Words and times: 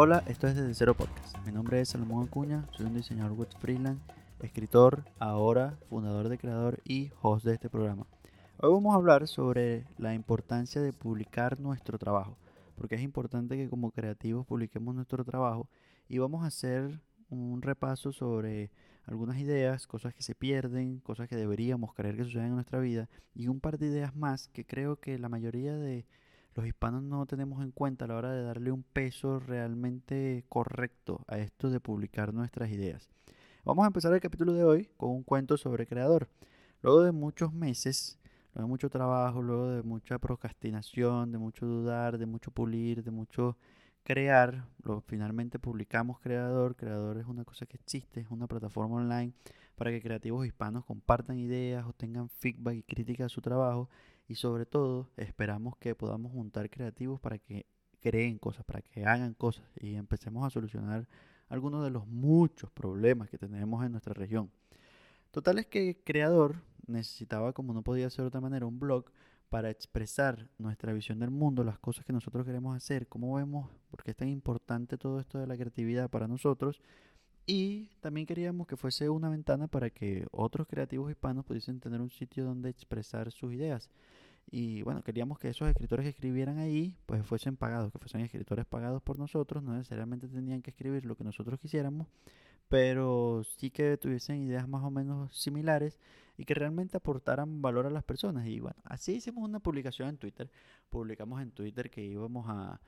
Hola, 0.00 0.22
esto 0.28 0.46
es 0.46 0.54
Desde 0.54 0.74
Cero 0.74 0.94
Podcast. 0.94 1.36
Mi 1.44 1.50
nombre 1.50 1.80
es 1.80 1.88
Salomón 1.88 2.28
Acuña, 2.28 2.68
soy 2.70 2.86
un 2.86 2.94
diseñador 2.94 3.32
web 3.32 3.48
freelance, 3.58 4.00
escritor, 4.38 5.02
ahora 5.18 5.76
fundador 5.88 6.28
de 6.28 6.38
Creador 6.38 6.80
y 6.84 7.10
host 7.20 7.44
de 7.44 7.54
este 7.54 7.68
programa. 7.68 8.06
Hoy 8.60 8.72
vamos 8.72 8.94
a 8.94 8.96
hablar 8.96 9.26
sobre 9.26 9.88
la 9.98 10.14
importancia 10.14 10.80
de 10.80 10.92
publicar 10.92 11.58
nuestro 11.58 11.98
trabajo, 11.98 12.38
porque 12.76 12.94
es 12.94 13.02
importante 13.02 13.56
que 13.56 13.68
como 13.68 13.90
creativos 13.90 14.46
publiquemos 14.46 14.94
nuestro 14.94 15.24
trabajo 15.24 15.68
y 16.08 16.18
vamos 16.18 16.44
a 16.44 16.46
hacer 16.46 17.00
un 17.28 17.60
repaso 17.60 18.12
sobre 18.12 18.70
algunas 19.04 19.38
ideas, 19.38 19.88
cosas 19.88 20.14
que 20.14 20.22
se 20.22 20.36
pierden, 20.36 21.00
cosas 21.00 21.28
que 21.28 21.34
deberíamos 21.34 21.92
creer 21.92 22.16
que 22.16 22.22
suceden 22.22 22.46
en 22.46 22.54
nuestra 22.54 22.78
vida 22.78 23.08
y 23.34 23.48
un 23.48 23.58
par 23.58 23.78
de 23.78 23.88
ideas 23.88 24.14
más 24.14 24.46
que 24.46 24.64
creo 24.64 25.00
que 25.00 25.18
la 25.18 25.28
mayoría 25.28 25.76
de 25.76 26.06
los 26.58 26.66
hispanos 26.66 27.04
no 27.04 27.24
tenemos 27.24 27.62
en 27.62 27.70
cuenta 27.70 28.04
a 28.04 28.08
la 28.08 28.16
hora 28.16 28.32
de 28.32 28.42
darle 28.42 28.72
un 28.72 28.82
peso 28.82 29.38
realmente 29.38 30.44
correcto 30.48 31.20
a 31.28 31.38
esto 31.38 31.70
de 31.70 31.78
publicar 31.78 32.34
nuestras 32.34 32.68
ideas. 32.72 33.08
Vamos 33.64 33.84
a 33.84 33.86
empezar 33.86 34.12
el 34.12 34.20
capítulo 34.20 34.52
de 34.52 34.64
hoy 34.64 34.88
con 34.96 35.10
un 35.10 35.22
cuento 35.22 35.56
sobre 35.56 35.86
creador. 35.86 36.28
Luego 36.82 37.02
de 37.02 37.12
muchos 37.12 37.52
meses, 37.52 38.18
luego 38.54 38.66
de 38.66 38.70
mucho 38.70 38.90
trabajo, 38.90 39.40
luego 39.40 39.68
de 39.68 39.84
mucha 39.84 40.18
procrastinación, 40.18 41.30
de 41.30 41.38
mucho 41.38 41.64
dudar, 41.64 42.18
de 42.18 42.26
mucho 42.26 42.50
pulir, 42.50 43.04
de 43.04 43.12
mucho 43.12 43.56
crear, 44.02 44.64
lo, 44.82 45.00
finalmente 45.02 45.60
publicamos 45.60 46.18
Creador. 46.18 46.74
Creador 46.74 47.18
es 47.18 47.26
una 47.26 47.44
cosa 47.44 47.66
que 47.66 47.76
existe, 47.76 48.18
es 48.18 48.30
una 48.30 48.48
plataforma 48.48 48.96
online 48.96 49.32
para 49.76 49.92
que 49.92 50.02
creativos 50.02 50.44
hispanos 50.44 50.84
compartan 50.84 51.38
ideas 51.38 51.86
o 51.86 51.92
tengan 51.92 52.28
feedback 52.28 52.74
y 52.74 52.82
crítica 52.82 53.26
a 53.26 53.28
su 53.28 53.40
trabajo. 53.40 53.88
Y 54.28 54.34
sobre 54.34 54.66
todo, 54.66 55.08
esperamos 55.16 55.76
que 55.78 55.94
podamos 55.94 56.32
juntar 56.32 56.68
creativos 56.70 57.18
para 57.18 57.38
que 57.38 57.66
creen 58.00 58.38
cosas, 58.38 58.64
para 58.64 58.82
que 58.82 59.04
hagan 59.04 59.34
cosas 59.34 59.64
y 59.80 59.94
empecemos 59.94 60.46
a 60.46 60.50
solucionar 60.50 61.08
algunos 61.48 61.82
de 61.82 61.90
los 61.90 62.06
muchos 62.06 62.70
problemas 62.70 63.30
que 63.30 63.38
tenemos 63.38 63.84
en 63.84 63.92
nuestra 63.92 64.14
región. 64.14 64.50
Total 65.30 65.58
es 65.58 65.66
que 65.66 66.00
Creador 66.04 66.56
necesitaba, 66.86 67.52
como 67.52 67.72
no 67.72 67.82
podía 67.82 68.10
ser 68.10 68.24
de 68.24 68.28
otra 68.28 68.40
manera, 68.40 68.66
un 68.66 68.78
blog 68.78 69.06
para 69.48 69.70
expresar 69.70 70.48
nuestra 70.58 70.92
visión 70.92 71.18
del 71.20 71.30
mundo, 71.30 71.64
las 71.64 71.78
cosas 71.78 72.04
que 72.04 72.12
nosotros 72.12 72.44
queremos 72.44 72.76
hacer, 72.76 73.08
cómo 73.08 73.34
vemos, 73.34 73.70
por 73.90 74.02
qué 74.02 74.10
es 74.10 74.16
tan 74.16 74.28
importante 74.28 74.98
todo 74.98 75.20
esto 75.20 75.38
de 75.38 75.46
la 75.46 75.56
creatividad 75.56 76.10
para 76.10 76.28
nosotros. 76.28 76.82
Y 77.50 77.88
también 78.02 78.26
queríamos 78.26 78.66
que 78.66 78.76
fuese 78.76 79.08
una 79.08 79.30
ventana 79.30 79.68
para 79.68 79.88
que 79.88 80.26
otros 80.32 80.66
creativos 80.68 81.10
hispanos 81.10 81.46
pudiesen 81.46 81.80
tener 81.80 81.98
un 82.02 82.10
sitio 82.10 82.44
donde 82.44 82.68
expresar 82.68 83.32
sus 83.32 83.54
ideas. 83.54 83.88
Y 84.50 84.82
bueno, 84.82 85.02
queríamos 85.02 85.38
que 85.38 85.48
esos 85.48 85.66
escritores 85.66 86.04
que 86.04 86.10
escribieran 86.10 86.58
ahí, 86.58 86.94
pues 87.06 87.24
fuesen 87.24 87.56
pagados, 87.56 87.90
que 87.90 87.98
fuesen 87.98 88.20
escritores 88.20 88.66
pagados 88.66 89.00
por 89.00 89.18
nosotros, 89.18 89.62
no 89.62 89.72
necesariamente 89.72 90.28
tenían 90.28 90.60
que 90.60 90.72
escribir 90.72 91.06
lo 91.06 91.16
que 91.16 91.24
nosotros 91.24 91.58
quisiéramos, 91.58 92.06
pero 92.68 93.42
sí 93.56 93.70
que 93.70 93.96
tuviesen 93.96 94.42
ideas 94.42 94.68
más 94.68 94.84
o 94.84 94.90
menos 94.90 95.34
similares 95.34 95.98
y 96.36 96.44
que 96.44 96.52
realmente 96.52 96.98
aportaran 96.98 97.62
valor 97.62 97.86
a 97.86 97.90
las 97.90 98.04
personas. 98.04 98.46
Y 98.46 98.60
bueno, 98.60 98.76
así 98.84 99.14
hicimos 99.14 99.42
una 99.42 99.60
publicación 99.60 100.10
en 100.10 100.18
Twitter. 100.18 100.50
Publicamos 100.90 101.40
en 101.40 101.50
Twitter 101.52 101.88
que 101.88 102.04
íbamos 102.04 102.44
a 102.46 102.78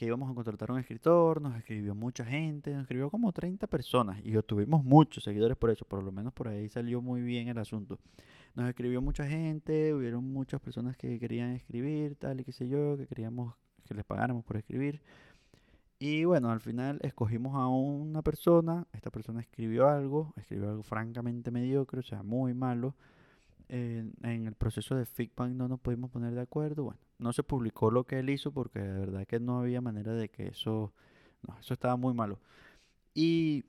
que 0.00 0.06
íbamos 0.06 0.30
a 0.30 0.34
contratar 0.34 0.70
a 0.70 0.72
un 0.72 0.78
escritor, 0.78 1.42
nos 1.42 1.54
escribió 1.58 1.94
mucha 1.94 2.24
gente, 2.24 2.72
nos 2.72 2.84
escribió 2.84 3.10
como 3.10 3.32
30 3.32 3.66
personas 3.66 4.18
y 4.24 4.34
obtuvimos 4.34 4.82
muchos 4.82 5.22
seguidores 5.22 5.58
por 5.58 5.68
eso, 5.68 5.84
por 5.84 6.02
lo 6.02 6.10
menos 6.10 6.32
por 6.32 6.48
ahí 6.48 6.70
salió 6.70 7.02
muy 7.02 7.20
bien 7.20 7.48
el 7.48 7.58
asunto. 7.58 7.98
Nos 8.54 8.66
escribió 8.66 9.02
mucha 9.02 9.26
gente, 9.26 9.92
hubieron 9.92 10.24
muchas 10.24 10.58
personas 10.62 10.96
que 10.96 11.18
querían 11.18 11.50
escribir, 11.50 12.16
tal 12.16 12.40
y 12.40 12.44
qué 12.44 12.52
sé 12.52 12.66
yo, 12.66 12.96
que 12.96 13.06
queríamos 13.06 13.52
que 13.86 13.92
les 13.92 14.06
pagáramos 14.06 14.42
por 14.42 14.56
escribir. 14.56 15.02
Y 15.98 16.24
bueno, 16.24 16.50
al 16.50 16.62
final 16.62 16.98
escogimos 17.02 17.54
a 17.54 17.68
una 17.68 18.22
persona, 18.22 18.86
esta 18.94 19.10
persona 19.10 19.42
escribió 19.42 19.86
algo, 19.86 20.32
escribió 20.38 20.70
algo 20.70 20.82
francamente 20.82 21.50
mediocre, 21.50 22.00
o 22.00 22.04
sea, 22.04 22.22
muy 22.22 22.54
malo. 22.54 22.96
En, 23.68 24.14
el 24.22 24.54
proceso 24.54 24.94
de 24.94 25.04
feedback 25.04 25.50
no 25.50 25.68
nos 25.68 25.78
pudimos 25.78 26.10
poner 26.10 26.32
de 26.32 26.40
acuerdo. 26.40 26.84
Bueno, 26.84 27.00
no 27.20 27.32
se 27.32 27.42
publicó 27.42 27.90
lo 27.90 28.04
que 28.04 28.18
él 28.18 28.30
hizo 28.30 28.52
porque 28.52 28.80
de 28.80 28.98
verdad 28.98 29.26
que 29.26 29.40
no 29.40 29.60
había 29.60 29.80
manera 29.80 30.12
de 30.12 30.28
que 30.28 30.48
eso, 30.48 30.92
no, 31.46 31.58
eso 31.60 31.74
estaba 31.74 31.96
muy 31.96 32.14
malo. 32.14 32.38
Y 33.14 33.64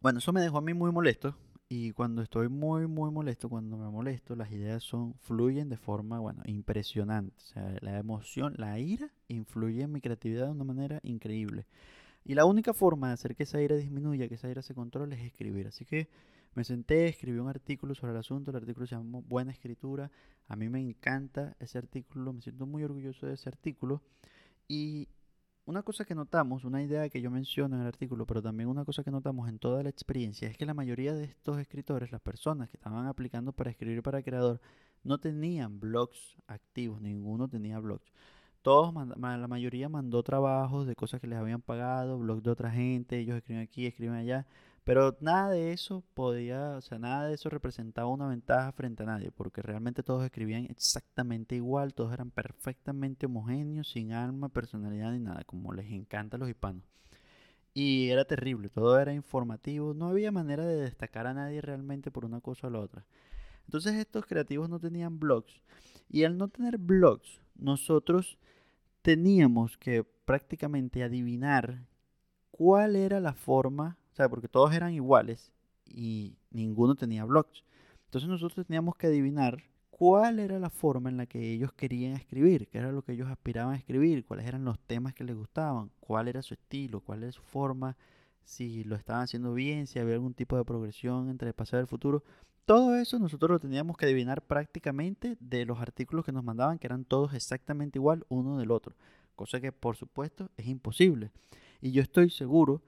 bueno, 0.00 0.18
eso 0.18 0.32
me 0.32 0.40
dejó 0.40 0.58
a 0.58 0.62
mí 0.62 0.74
muy 0.74 0.92
molesto 0.92 1.36
y 1.68 1.92
cuando 1.92 2.22
estoy 2.22 2.48
muy, 2.48 2.86
muy 2.86 3.10
molesto, 3.10 3.48
cuando 3.48 3.76
me 3.76 3.90
molesto, 3.90 4.36
las 4.36 4.52
ideas 4.52 4.82
son, 4.82 5.14
fluyen 5.14 5.68
de 5.68 5.76
forma, 5.76 6.20
bueno, 6.20 6.42
impresionante. 6.46 7.34
O 7.56 7.84
la 7.84 7.98
emoción, 7.98 8.54
la 8.58 8.78
ira 8.78 9.10
influye 9.28 9.82
en 9.82 9.92
mi 9.92 10.00
creatividad 10.00 10.46
de 10.46 10.52
una 10.52 10.64
manera 10.64 11.00
increíble. 11.02 11.66
Y 12.24 12.34
la 12.34 12.44
única 12.44 12.74
forma 12.74 13.08
de 13.08 13.14
hacer 13.14 13.34
que 13.34 13.44
esa 13.44 13.60
ira 13.60 13.76
disminuya, 13.76 14.28
que 14.28 14.36
esa 14.36 14.48
ira 14.48 14.62
se 14.62 14.74
controle, 14.74 15.16
es 15.16 15.22
escribir. 15.22 15.66
Así 15.66 15.84
que 15.84 16.08
me 16.54 16.64
senté, 16.64 17.08
escribí 17.08 17.38
un 17.38 17.48
artículo 17.48 17.94
sobre 17.94 18.12
el 18.12 18.18
asunto. 18.18 18.50
El 18.50 18.58
artículo 18.58 18.86
se 18.86 18.94
llama 18.94 19.20
Buena 19.26 19.52
Escritura. 19.52 20.10
A 20.48 20.56
mí 20.56 20.68
me 20.68 20.80
encanta 20.80 21.56
ese 21.58 21.78
artículo, 21.78 22.32
me 22.32 22.42
siento 22.42 22.66
muy 22.66 22.84
orgulloso 22.84 23.26
de 23.26 23.34
ese 23.34 23.48
artículo. 23.48 24.02
Y 24.68 25.08
una 25.66 25.82
cosa 25.82 26.04
que 26.04 26.14
notamos, 26.14 26.64
una 26.64 26.82
idea 26.82 27.08
que 27.08 27.20
yo 27.22 27.30
menciono 27.30 27.76
en 27.76 27.82
el 27.82 27.88
artículo, 27.88 28.26
pero 28.26 28.42
también 28.42 28.68
una 28.68 28.84
cosa 28.84 29.02
que 29.02 29.10
notamos 29.10 29.48
en 29.48 29.58
toda 29.58 29.82
la 29.82 29.88
experiencia, 29.88 30.48
es 30.48 30.56
que 30.56 30.66
la 30.66 30.74
mayoría 30.74 31.14
de 31.14 31.24
estos 31.24 31.58
escritores, 31.58 32.12
las 32.12 32.20
personas 32.20 32.68
que 32.68 32.76
estaban 32.76 33.06
aplicando 33.06 33.52
para 33.52 33.70
escribir 33.70 34.02
para 34.02 34.22
creador, 34.22 34.60
no 35.02 35.18
tenían 35.18 35.80
blogs 35.80 36.36
activos, 36.46 37.00
ninguno 37.00 37.48
tenía 37.48 37.78
blogs. 37.78 38.12
Todos, 38.60 38.94
la 38.94 39.48
mayoría 39.48 39.88
mandó 39.88 40.22
trabajos 40.22 40.86
de 40.86 40.94
cosas 40.94 41.20
que 41.20 41.26
les 41.26 41.38
habían 41.38 41.60
pagado, 41.60 42.18
blogs 42.18 42.42
de 42.42 42.50
otra 42.50 42.70
gente, 42.70 43.18
ellos 43.18 43.36
escriben 43.36 43.62
aquí, 43.62 43.86
escriben 43.86 44.14
allá, 44.14 44.46
pero 44.84 45.16
nada 45.20 45.50
de 45.50 45.72
eso 45.72 46.04
podía, 46.12 46.76
o 46.76 46.80
sea, 46.82 46.98
nada 46.98 47.26
de 47.26 47.34
eso 47.34 47.48
representaba 47.48 48.06
una 48.08 48.28
ventaja 48.28 48.70
frente 48.72 49.02
a 49.02 49.06
nadie, 49.06 49.32
porque 49.32 49.62
realmente 49.62 50.02
todos 50.02 50.22
escribían 50.24 50.66
exactamente 50.66 51.56
igual, 51.56 51.94
todos 51.94 52.12
eran 52.12 52.30
perfectamente 52.30 53.24
homogéneos, 53.24 53.88
sin 53.88 54.12
alma, 54.12 54.50
personalidad 54.50 55.12
ni 55.12 55.20
nada, 55.20 55.44
como 55.44 55.72
les 55.72 55.90
encanta 55.90 56.36
a 56.36 56.40
los 56.40 56.50
hispanos. 56.50 56.84
Y 57.72 58.10
era 58.10 58.26
terrible, 58.26 58.68
todo 58.68 58.98
era 59.00 59.14
informativo, 59.14 59.94
no 59.94 60.08
había 60.08 60.30
manera 60.30 60.66
de 60.66 60.76
destacar 60.76 61.26
a 61.26 61.34
nadie 61.34 61.62
realmente 61.62 62.10
por 62.10 62.26
una 62.26 62.40
cosa 62.40 62.66
o 62.66 62.70
la 62.70 62.80
otra. 62.80 63.06
Entonces 63.64 63.94
estos 63.94 64.26
creativos 64.26 64.68
no 64.68 64.78
tenían 64.78 65.18
blogs, 65.18 65.62
y 66.10 66.24
al 66.24 66.36
no 66.36 66.48
tener 66.48 66.76
blogs, 66.76 67.40
nosotros 67.54 68.38
teníamos 69.00 69.78
que 69.78 70.04
prácticamente 70.04 71.02
adivinar 71.02 71.86
cuál 72.50 72.96
era 72.96 73.18
la 73.18 73.32
forma 73.32 73.98
o 74.14 74.16
sea, 74.16 74.28
porque 74.28 74.46
todos 74.46 74.72
eran 74.72 74.94
iguales 74.94 75.50
y 75.84 76.36
ninguno 76.52 76.94
tenía 76.94 77.24
blogs. 77.24 77.64
Entonces 78.04 78.30
nosotros 78.30 78.64
teníamos 78.64 78.94
que 78.94 79.08
adivinar 79.08 79.64
cuál 79.90 80.38
era 80.38 80.60
la 80.60 80.70
forma 80.70 81.10
en 81.10 81.16
la 81.16 81.26
que 81.26 81.52
ellos 81.52 81.72
querían 81.72 82.12
escribir, 82.12 82.68
qué 82.68 82.78
era 82.78 82.92
lo 82.92 83.02
que 83.02 83.10
ellos 83.10 83.28
aspiraban 83.28 83.74
a 83.74 83.76
escribir, 83.76 84.24
cuáles 84.24 84.46
eran 84.46 84.64
los 84.64 84.78
temas 84.78 85.14
que 85.14 85.24
les 85.24 85.34
gustaban, 85.34 85.90
cuál 85.98 86.28
era 86.28 86.42
su 86.42 86.54
estilo, 86.54 87.00
cuál 87.00 87.24
era 87.24 87.32
su 87.32 87.42
forma, 87.42 87.96
si 88.44 88.84
lo 88.84 88.94
estaban 88.94 89.24
haciendo 89.24 89.52
bien, 89.52 89.88
si 89.88 89.98
había 89.98 90.14
algún 90.14 90.34
tipo 90.34 90.56
de 90.56 90.64
progresión 90.64 91.28
entre 91.28 91.48
el 91.48 91.54
pasado 91.54 91.80
y 91.80 91.82
el 91.82 91.88
futuro. 91.88 92.22
Todo 92.66 92.94
eso 92.94 93.18
nosotros 93.18 93.50
lo 93.50 93.58
teníamos 93.58 93.96
que 93.96 94.06
adivinar 94.06 94.42
prácticamente 94.42 95.36
de 95.40 95.66
los 95.66 95.80
artículos 95.80 96.24
que 96.24 96.30
nos 96.30 96.44
mandaban, 96.44 96.78
que 96.78 96.86
eran 96.86 97.04
todos 97.04 97.34
exactamente 97.34 97.98
igual 97.98 98.24
uno 98.28 98.58
del 98.58 98.70
otro, 98.70 98.94
cosa 99.34 99.60
que 99.60 99.72
por 99.72 99.96
supuesto 99.96 100.52
es 100.56 100.68
imposible. 100.68 101.32
Y 101.80 101.90
yo 101.90 102.00
estoy 102.00 102.30
seguro 102.30 102.80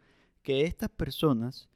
que 0.47 0.65
estas 0.65 0.91
personas, 0.91 1.69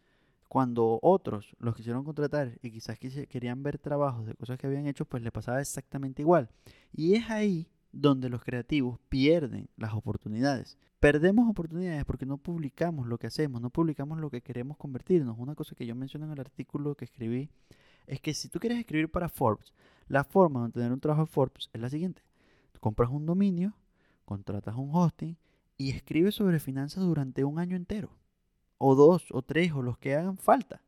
cuando 0.46 1.00
otros 1.02 1.56
los 1.58 1.74
quisieron 1.74 2.04
contratar 2.04 2.56
y 2.62 2.70
quizás 2.70 3.00
querían 3.00 3.64
ver 3.64 3.78
trabajos 3.78 4.26
de 4.26 4.34
cosas 4.34 4.58
que 4.58 4.68
habían 4.68 4.86
hecho, 4.86 5.06
pues 5.06 5.24
le 5.24 5.32
pasaba 5.32 5.60
exactamente 5.60 6.22
igual. 6.22 6.48
Y 6.92 7.14
es 7.14 7.28
ahí 7.30 7.68
donde 7.90 8.28
los 8.28 8.44
creativos 8.44 9.00
pierden 9.08 9.68
las 9.76 9.92
oportunidades. 9.92 10.78
Perdemos 11.00 11.50
oportunidades 11.50 12.04
porque 12.04 12.26
no 12.26 12.38
publicamos 12.38 13.08
lo 13.08 13.18
que 13.18 13.26
hacemos, 13.26 13.60
no 13.60 13.70
publicamos 13.70 14.20
lo 14.20 14.30
que 14.30 14.40
queremos 14.40 14.76
convertirnos. 14.76 15.36
Una 15.36 15.56
cosa 15.56 15.74
que 15.74 15.84
yo 15.84 15.96
menciono 15.96 16.26
en 16.26 16.32
el 16.32 16.40
artículo 16.40 16.94
que 16.94 17.06
escribí 17.06 17.50
es 18.06 18.20
que 18.20 18.34
si 18.34 18.48
tú 18.48 18.60
quieres 18.60 18.78
escribir 18.78 19.10
para 19.10 19.28
Forbes, 19.28 19.74
la 20.06 20.22
forma 20.22 20.64
de 20.66 20.74
tener 20.74 20.92
un 20.92 21.00
trabajo 21.00 21.22
en 21.22 21.26
Forbes 21.26 21.70
es 21.72 21.80
la 21.80 21.90
siguiente. 21.90 22.22
compras 22.78 23.10
un 23.10 23.26
dominio, 23.26 23.74
contratas 24.24 24.76
un 24.76 24.90
hosting 24.94 25.36
y 25.76 25.90
escribes 25.90 26.36
sobre 26.36 26.60
finanzas 26.60 27.02
durante 27.02 27.42
un 27.42 27.58
año 27.58 27.74
entero 27.74 28.19
o 28.82 28.94
dos, 28.94 29.26
o 29.30 29.42
tres, 29.42 29.72
o 29.72 29.82
los 29.82 29.98
que 29.98 30.14
hagan 30.14 30.38
falta. 30.38 30.82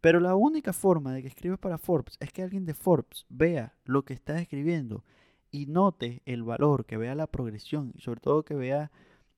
Pero 0.00 0.20
la 0.20 0.36
única 0.36 0.72
forma 0.72 1.12
de 1.12 1.20
que 1.20 1.28
escribas 1.28 1.58
para 1.58 1.78
Forbes 1.78 2.16
es 2.20 2.32
que 2.32 2.42
alguien 2.42 2.64
de 2.64 2.74
Forbes 2.74 3.26
vea 3.28 3.74
lo 3.84 4.04
que 4.04 4.14
estás 4.14 4.40
escribiendo 4.40 5.02
y 5.50 5.66
note 5.66 6.22
el 6.26 6.44
valor, 6.44 6.84
que 6.86 6.96
vea 6.96 7.14
la 7.16 7.26
progresión 7.26 7.92
y 7.94 8.02
sobre 8.02 8.20
todo 8.20 8.44
que 8.44 8.54
vea 8.54 8.92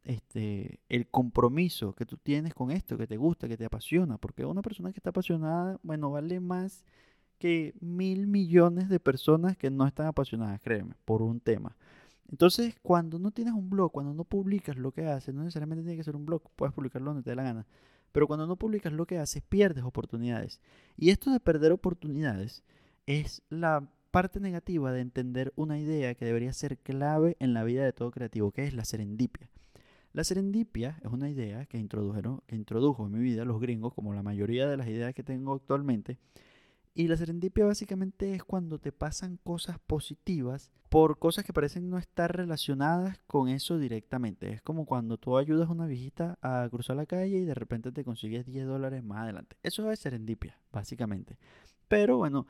este, 0.05 0.81
el 0.91 1.09
compromiso 1.09 1.95
que 1.95 2.05
tú 2.05 2.19
tienes 2.19 2.53
con 2.53 2.71
esto, 2.71 2.99
que 2.99 3.07
te 3.07 3.17
gusta, 3.17 3.49
que 3.49 3.57
te 3.57 3.65
apasiona. 3.65 4.19
Porque 4.19 4.45
una 4.45 4.61
persona 4.61 4.93
que 4.93 4.99
está 4.99 5.11
apasionada, 5.11 5.81
bueno, 5.83 6.11
vale 6.11 6.39
más 6.41 6.85
que 7.39 7.75
mil 7.81 8.27
millones 8.27 8.91
de 8.91 9.01
personas 9.01 9.57
que 9.57 9.71
no 9.71 9.87
están 9.87 10.07
apasionadas, 10.07 10.61
créeme, 10.61 10.97
por 11.07 11.23
un 11.23 11.41
tema. 11.41 11.77
Entonces, 12.31 12.75
cuando 12.83 13.19
no 13.19 13.31
tienes 13.31 13.55
un 13.55 13.71
blog, 13.71 13.93
cuando 13.93 14.13
no 14.13 14.25
publicas 14.25 14.77
lo 14.77 14.93
que 14.93 15.07
haces, 15.07 15.35
no 15.35 15.43
necesariamente 15.43 15.85
tiene 15.85 15.97
que 15.97 16.05
ser 16.05 16.17
un 16.17 16.27
blog, 16.27 16.43
puedes 16.57 16.75
publicarlo 16.75 17.11
donde 17.11 17.23
te 17.23 17.31
dé 17.31 17.37
la 17.37 17.43
gana. 17.45 17.67
Pero 18.13 18.27
cuando 18.27 18.47
no 18.47 18.57
publicas 18.57 18.93
lo 18.93 19.07
que 19.07 19.19
haces, 19.19 19.43
pierdes 19.43 19.85
oportunidades. 19.85 20.61
Y 20.97 21.11
esto 21.11 21.31
de 21.31 21.41
perder 21.41 21.73
oportunidades 21.73 22.65
es 23.07 23.43
la 23.51 23.89
parte 24.11 24.41
negativa 24.41 24.93
de 24.93 25.03
entender 25.03 25.53
una 25.57 25.79
idea 25.79 26.15
que 26.15 26.25
debería 26.25 26.53
ser 26.53 26.79
clave 26.79 27.37
en 27.39 27.53
la 27.53 27.65
vida 27.65 27.85
de 27.85 27.93
todo 27.93 28.11
creativo, 28.11 28.51
que 28.51 28.67
es 28.67 28.75
la 28.75 28.85
serendipia. 28.85 29.51
La 30.15 30.25
serendipia 30.25 30.99
es 31.05 31.13
una 31.13 31.29
idea 31.29 31.67
que 31.67 31.77
introdujeron, 31.77 32.41
que 32.47 32.57
introdujo 32.57 33.05
en 33.05 33.13
mi 33.13 33.19
vida 33.21 33.45
los 33.45 33.61
gringos, 33.61 33.93
como 33.93 34.15
la 34.15 34.23
mayoría 34.23 34.67
de 34.67 34.79
las 34.79 34.89
ideas 34.89 35.13
que 35.13 35.23
tengo 35.23 35.53
actualmente. 35.53 36.17
Y 36.99 37.09
la 37.09 37.19
serendipia 37.19 37.67
básicamente 37.67 38.35
es 38.35 38.43
cuando 38.43 38.79
te 38.79 38.91
pasan 38.91 39.37
cosas 39.45 39.79
positivas 39.79 40.73
por 40.89 41.19
cosas 41.19 41.45
que 41.45 41.53
parecen 41.53 41.91
no 41.91 41.99
estar 41.99 42.35
relacionadas 42.35 43.19
con 43.27 43.51
eso 43.51 43.77
directamente. 43.77 44.51
Es 44.51 44.63
como 44.63 44.87
cuando 44.87 45.19
tú 45.19 45.37
ayudas 45.37 45.69
a 45.69 45.73
una 45.73 45.87
viejita 45.87 46.39
a 46.41 46.67
cruzar 46.71 46.97
la 46.97 47.05
calle 47.05 47.37
y 47.37 47.45
de 47.45 47.53
repente 47.53 47.93
te 47.93 48.03
consigues 48.03 48.47
10 48.47 48.67
dólares 48.67 49.05
más 49.05 49.25
adelante. 49.25 49.59
Eso 49.63 49.93
es 49.93 49.99
serendipia, 49.99 50.59
básicamente. 50.73 51.39
Pero 51.87 52.17
bueno, 52.17 52.47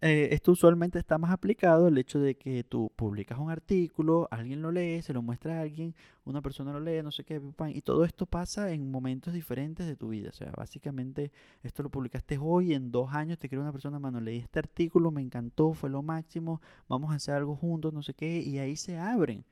eh, 0.00 0.28
esto 0.32 0.52
usualmente 0.52 0.98
está 0.98 1.18
más 1.18 1.30
aplicado 1.30 1.88
el 1.88 1.98
hecho 1.98 2.18
de 2.18 2.34
que 2.34 2.64
tú 2.64 2.92
publicas 2.94 3.38
un 3.38 3.50
artículo, 3.50 4.28
alguien 4.30 4.60
lo 4.62 4.70
lee, 4.70 5.02
se 5.02 5.12
lo 5.12 5.22
muestra 5.22 5.58
a 5.58 5.62
alguien, 5.62 5.94
una 6.24 6.42
persona 6.42 6.72
lo 6.72 6.80
lee, 6.80 7.02
no 7.02 7.10
sé 7.10 7.24
qué, 7.24 7.40
y 7.68 7.80
todo 7.80 8.04
esto 8.04 8.26
pasa 8.26 8.70
en 8.70 8.90
momentos 8.90 9.32
diferentes 9.32 9.86
de 9.86 9.96
tu 9.96 10.08
vida. 10.08 10.30
O 10.30 10.32
sea, 10.32 10.52
básicamente 10.56 11.32
esto 11.62 11.82
lo 11.82 11.90
publicaste 11.90 12.38
hoy, 12.38 12.74
en 12.74 12.90
dos 12.90 13.12
años 13.14 13.38
te 13.38 13.48
quiere 13.48 13.62
una 13.62 13.72
persona, 13.72 13.98
mano, 13.98 14.20
leí 14.20 14.38
este 14.38 14.58
artículo, 14.58 15.10
me 15.10 15.22
encantó, 15.22 15.72
fue 15.72 15.90
lo 15.90 16.02
máximo, 16.02 16.60
vamos 16.88 17.12
a 17.12 17.16
hacer 17.16 17.34
algo 17.34 17.56
juntos, 17.56 17.92
no 17.92 18.02
sé 18.02 18.14
qué, 18.14 18.40
y 18.40 18.58
ahí 18.58 18.76
se 18.76 18.98
abren 18.98 19.44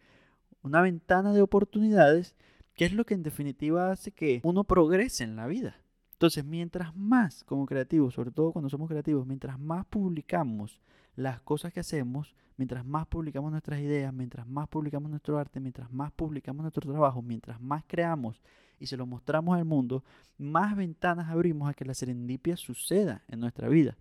una 0.63 0.81
ventana 0.81 1.33
de 1.33 1.43
oportunidades 1.43 2.37
que 2.75 2.87
es 2.87 2.93
lo 2.93 3.05
que 3.05 3.15
en 3.15 3.23
definitiva 3.23 3.91
hace 3.91 4.13
que 4.13 4.41
uno 4.45 4.65
progrese 4.65 5.25
en 5.25 5.37
la 5.37 5.47
vida. 5.47 5.77
Entonces, 6.23 6.45
mientras 6.45 6.95
más 6.95 7.43
como 7.43 7.67
creativos, 7.67 8.15
sobre 8.15 8.31
todo 8.31 8.53
cuando 8.53 8.71
somos 8.71 8.89
creativos, 8.89 9.27
mientras 9.27 9.59
más 9.59 9.85
publicamos 9.87 10.81
las 11.17 11.41
cosas 11.41 11.73
que 11.73 11.81
hacemos, 11.81 12.37
mientras 12.57 12.85
más 12.85 13.09
publicamos 13.09 13.51
nuestras 13.51 13.81
ideas, 13.81 14.15
mientras 14.15 14.47
más 14.47 14.69
publicamos 14.69 15.11
nuestro 15.11 15.37
arte, 15.37 15.59
mientras 15.59 15.91
más 15.91 16.13
publicamos 16.13 16.63
nuestro 16.63 16.89
trabajo, 16.89 17.23
mientras 17.23 17.61
más 17.61 17.83
creamos 17.89 18.41
y 18.79 18.87
se 18.87 18.97
lo 18.97 19.05
mostramos 19.05 19.59
al 19.59 19.65
mundo, 19.65 20.05
más 20.39 20.77
ventanas 20.77 21.29
abrimos 21.29 21.69
a 21.69 21.75
que 21.75 21.85
la 21.85 21.93
serendipia 21.93 22.57
suceda 22.57 23.25
en 23.27 23.41
nuestra 23.41 23.69
vida. 23.69 23.97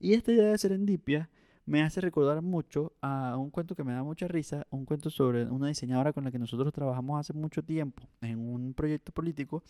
Y 0.00 0.14
esta 0.14 0.32
idea 0.32 0.48
de 0.48 0.58
serendipia 0.58 1.30
me 1.64 1.82
hace 1.82 2.00
recordar 2.00 2.42
mucho 2.42 2.92
a 3.00 3.36
un 3.36 3.50
cuento 3.50 3.76
que 3.76 3.84
me 3.84 3.92
da 3.92 4.02
mucha 4.02 4.26
risa, 4.26 4.66
un 4.70 4.84
cuento 4.84 5.10
sobre 5.10 5.44
una 5.44 5.68
diseñadora 5.68 6.12
con 6.12 6.24
la 6.24 6.32
que 6.32 6.40
nosotros 6.40 6.72
trabajamos 6.72 7.20
hace 7.20 7.32
mucho 7.34 7.62
tiempo 7.62 8.02
en 8.20 8.40
un 8.40 8.74
proyecto 8.74 9.12
político 9.12 9.62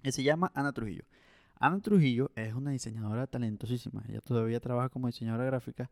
que 0.00 0.12
se 0.12 0.22
llama 0.22 0.50
Ana 0.54 0.72
Trujillo. 0.72 1.04
Ana 1.58 1.80
Trujillo 1.80 2.30
es 2.36 2.54
una 2.54 2.70
diseñadora 2.70 3.26
talentosísima, 3.26 4.02
ella 4.08 4.20
todavía 4.20 4.60
trabaja 4.60 4.88
como 4.88 5.08
diseñadora 5.08 5.44
gráfica, 5.44 5.90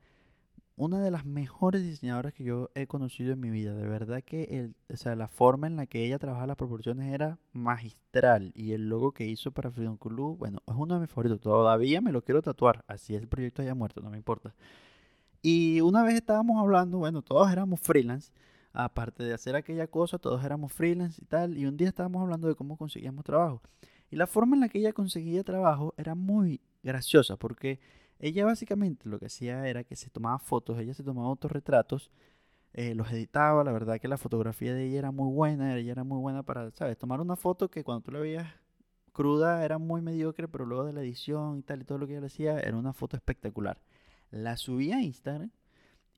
una 0.76 1.00
de 1.00 1.10
las 1.10 1.24
mejores 1.26 1.82
diseñadoras 1.82 2.32
que 2.32 2.44
yo 2.44 2.70
he 2.74 2.86
conocido 2.86 3.32
en 3.32 3.40
mi 3.40 3.50
vida. 3.50 3.74
De 3.74 3.86
verdad 3.86 4.22
que 4.22 4.44
el, 4.44 4.76
o 4.92 4.96
sea, 4.96 5.16
la 5.16 5.26
forma 5.26 5.66
en 5.66 5.76
la 5.76 5.86
que 5.86 6.06
ella 6.06 6.18
trabaja 6.18 6.46
las 6.46 6.56
proporciones 6.56 7.12
era 7.12 7.38
magistral 7.52 8.52
y 8.54 8.72
el 8.72 8.88
logo 8.88 9.12
que 9.12 9.26
hizo 9.26 9.50
para 9.50 9.72
Freedom 9.72 9.96
Club, 9.96 10.38
bueno, 10.38 10.62
es 10.66 10.74
uno 10.76 10.94
de 10.94 11.00
mis 11.00 11.10
favoritos. 11.10 11.40
Todavía 11.40 12.00
me 12.00 12.12
lo 12.12 12.22
quiero 12.22 12.42
tatuar, 12.42 12.84
así 12.86 13.14
es 13.16 13.20
el 13.20 13.28
proyecto 13.28 13.60
haya 13.60 13.74
muerto, 13.74 14.00
no 14.00 14.10
me 14.10 14.16
importa. 14.16 14.54
Y 15.42 15.80
una 15.80 16.02
vez 16.04 16.14
estábamos 16.14 16.60
hablando, 16.60 16.98
bueno, 16.98 17.22
todos 17.22 17.50
éramos 17.50 17.80
freelance 17.80 18.32
aparte 18.72 19.24
de 19.24 19.34
hacer 19.34 19.56
aquella 19.56 19.88
cosa, 19.88 20.18
todos 20.18 20.44
éramos 20.44 20.72
freelance 20.72 21.20
y 21.20 21.24
tal, 21.26 21.58
y 21.58 21.66
un 21.66 21.76
día 21.76 21.88
estábamos 21.88 22.22
hablando 22.22 22.46
de 22.46 22.54
cómo 22.54 22.76
conseguíamos 22.76 23.24
trabajo. 23.24 23.60
Y 24.10 24.16
la 24.16 24.26
forma 24.26 24.56
en 24.56 24.60
la 24.60 24.68
que 24.68 24.78
ella 24.78 24.92
conseguía 24.92 25.44
trabajo 25.44 25.94
era 25.96 26.14
muy 26.14 26.60
graciosa 26.82 27.36
porque 27.36 27.80
ella 28.18 28.44
básicamente 28.44 29.08
lo 29.08 29.18
que 29.18 29.26
hacía 29.26 29.68
era 29.68 29.84
que 29.84 29.96
se 29.96 30.10
tomaba 30.10 30.38
fotos, 30.38 30.78
ella 30.78 30.94
se 30.94 31.04
tomaba 31.04 31.28
autorretratos, 31.28 32.10
eh, 32.72 32.94
los 32.94 33.10
editaba, 33.12 33.64
la 33.64 33.72
verdad 33.72 34.00
que 34.00 34.08
la 34.08 34.18
fotografía 34.18 34.74
de 34.74 34.86
ella 34.86 34.98
era 34.98 35.10
muy 35.10 35.32
buena, 35.32 35.76
ella 35.76 35.92
era 35.92 36.04
muy 36.04 36.18
buena 36.18 36.42
para, 36.42 36.70
¿sabes? 36.72 36.98
Tomar 36.98 37.20
una 37.20 37.36
foto 37.36 37.70
que 37.70 37.84
cuando 37.84 38.02
tú 38.02 38.12
la 38.12 38.20
veías 38.20 38.48
cruda 39.12 39.64
era 39.64 39.78
muy 39.78 40.00
mediocre, 40.00 40.48
pero 40.48 40.64
luego 40.64 40.84
de 40.84 40.92
la 40.92 41.00
edición 41.00 41.58
y 41.58 41.62
tal 41.62 41.80
y 41.82 41.84
todo 41.84 41.98
lo 41.98 42.06
que 42.06 42.16
ella 42.16 42.26
hacía 42.26 42.60
era 42.60 42.76
una 42.76 42.92
foto 42.92 43.16
espectacular. 43.16 43.80
La 44.30 44.56
subía 44.56 44.98
a 44.98 45.02
Instagram 45.02 45.50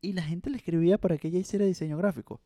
y 0.00 0.12
la 0.12 0.22
gente 0.22 0.50
le 0.50 0.56
escribía 0.56 0.98
para 0.98 1.18
que 1.18 1.28
ella 1.28 1.38
hiciera 1.38 1.64
diseño 1.64 1.96
gráfico. 1.96 2.40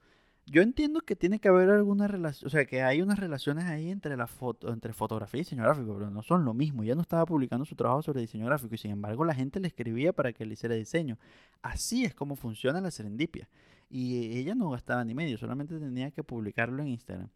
Yo 0.46 0.60
entiendo 0.60 1.00
que 1.00 1.16
tiene 1.16 1.38
que 1.38 1.48
haber 1.48 1.70
alguna 1.70 2.06
relación, 2.06 2.46
o 2.46 2.50
sea, 2.50 2.66
que 2.66 2.82
hay 2.82 3.00
unas 3.00 3.18
relaciones 3.18 3.64
ahí 3.64 3.90
entre 3.90 4.14
la 4.16 4.26
foto, 4.26 4.72
entre 4.72 4.92
fotografía 4.92 5.38
y 5.38 5.44
diseño 5.44 5.62
gráfico, 5.62 5.94
pero 5.94 6.10
no 6.10 6.22
son 6.22 6.44
lo 6.44 6.52
mismo. 6.52 6.82
Ella 6.82 6.94
no 6.94 7.00
estaba 7.00 7.24
publicando 7.24 7.64
su 7.64 7.74
trabajo 7.74 8.02
sobre 8.02 8.20
diseño 8.20 8.44
gráfico 8.44 8.74
y 8.74 8.78
sin 8.78 8.90
embargo 8.90 9.24
la 9.24 9.34
gente 9.34 9.58
le 9.58 9.68
escribía 9.68 10.12
para 10.12 10.34
que 10.34 10.44
le 10.44 10.52
hiciera 10.52 10.74
diseño. 10.74 11.18
Así 11.62 12.04
es 12.04 12.14
como 12.14 12.36
funciona 12.36 12.80
la 12.82 12.90
serendipia. 12.90 13.48
Y 13.88 14.36
ella 14.36 14.54
no 14.54 14.68
gastaba 14.70 15.02
ni 15.04 15.14
medio, 15.14 15.38
solamente 15.38 15.78
tenía 15.78 16.10
que 16.10 16.22
publicarlo 16.22 16.82
en 16.82 16.88
Instagram. 16.88 17.30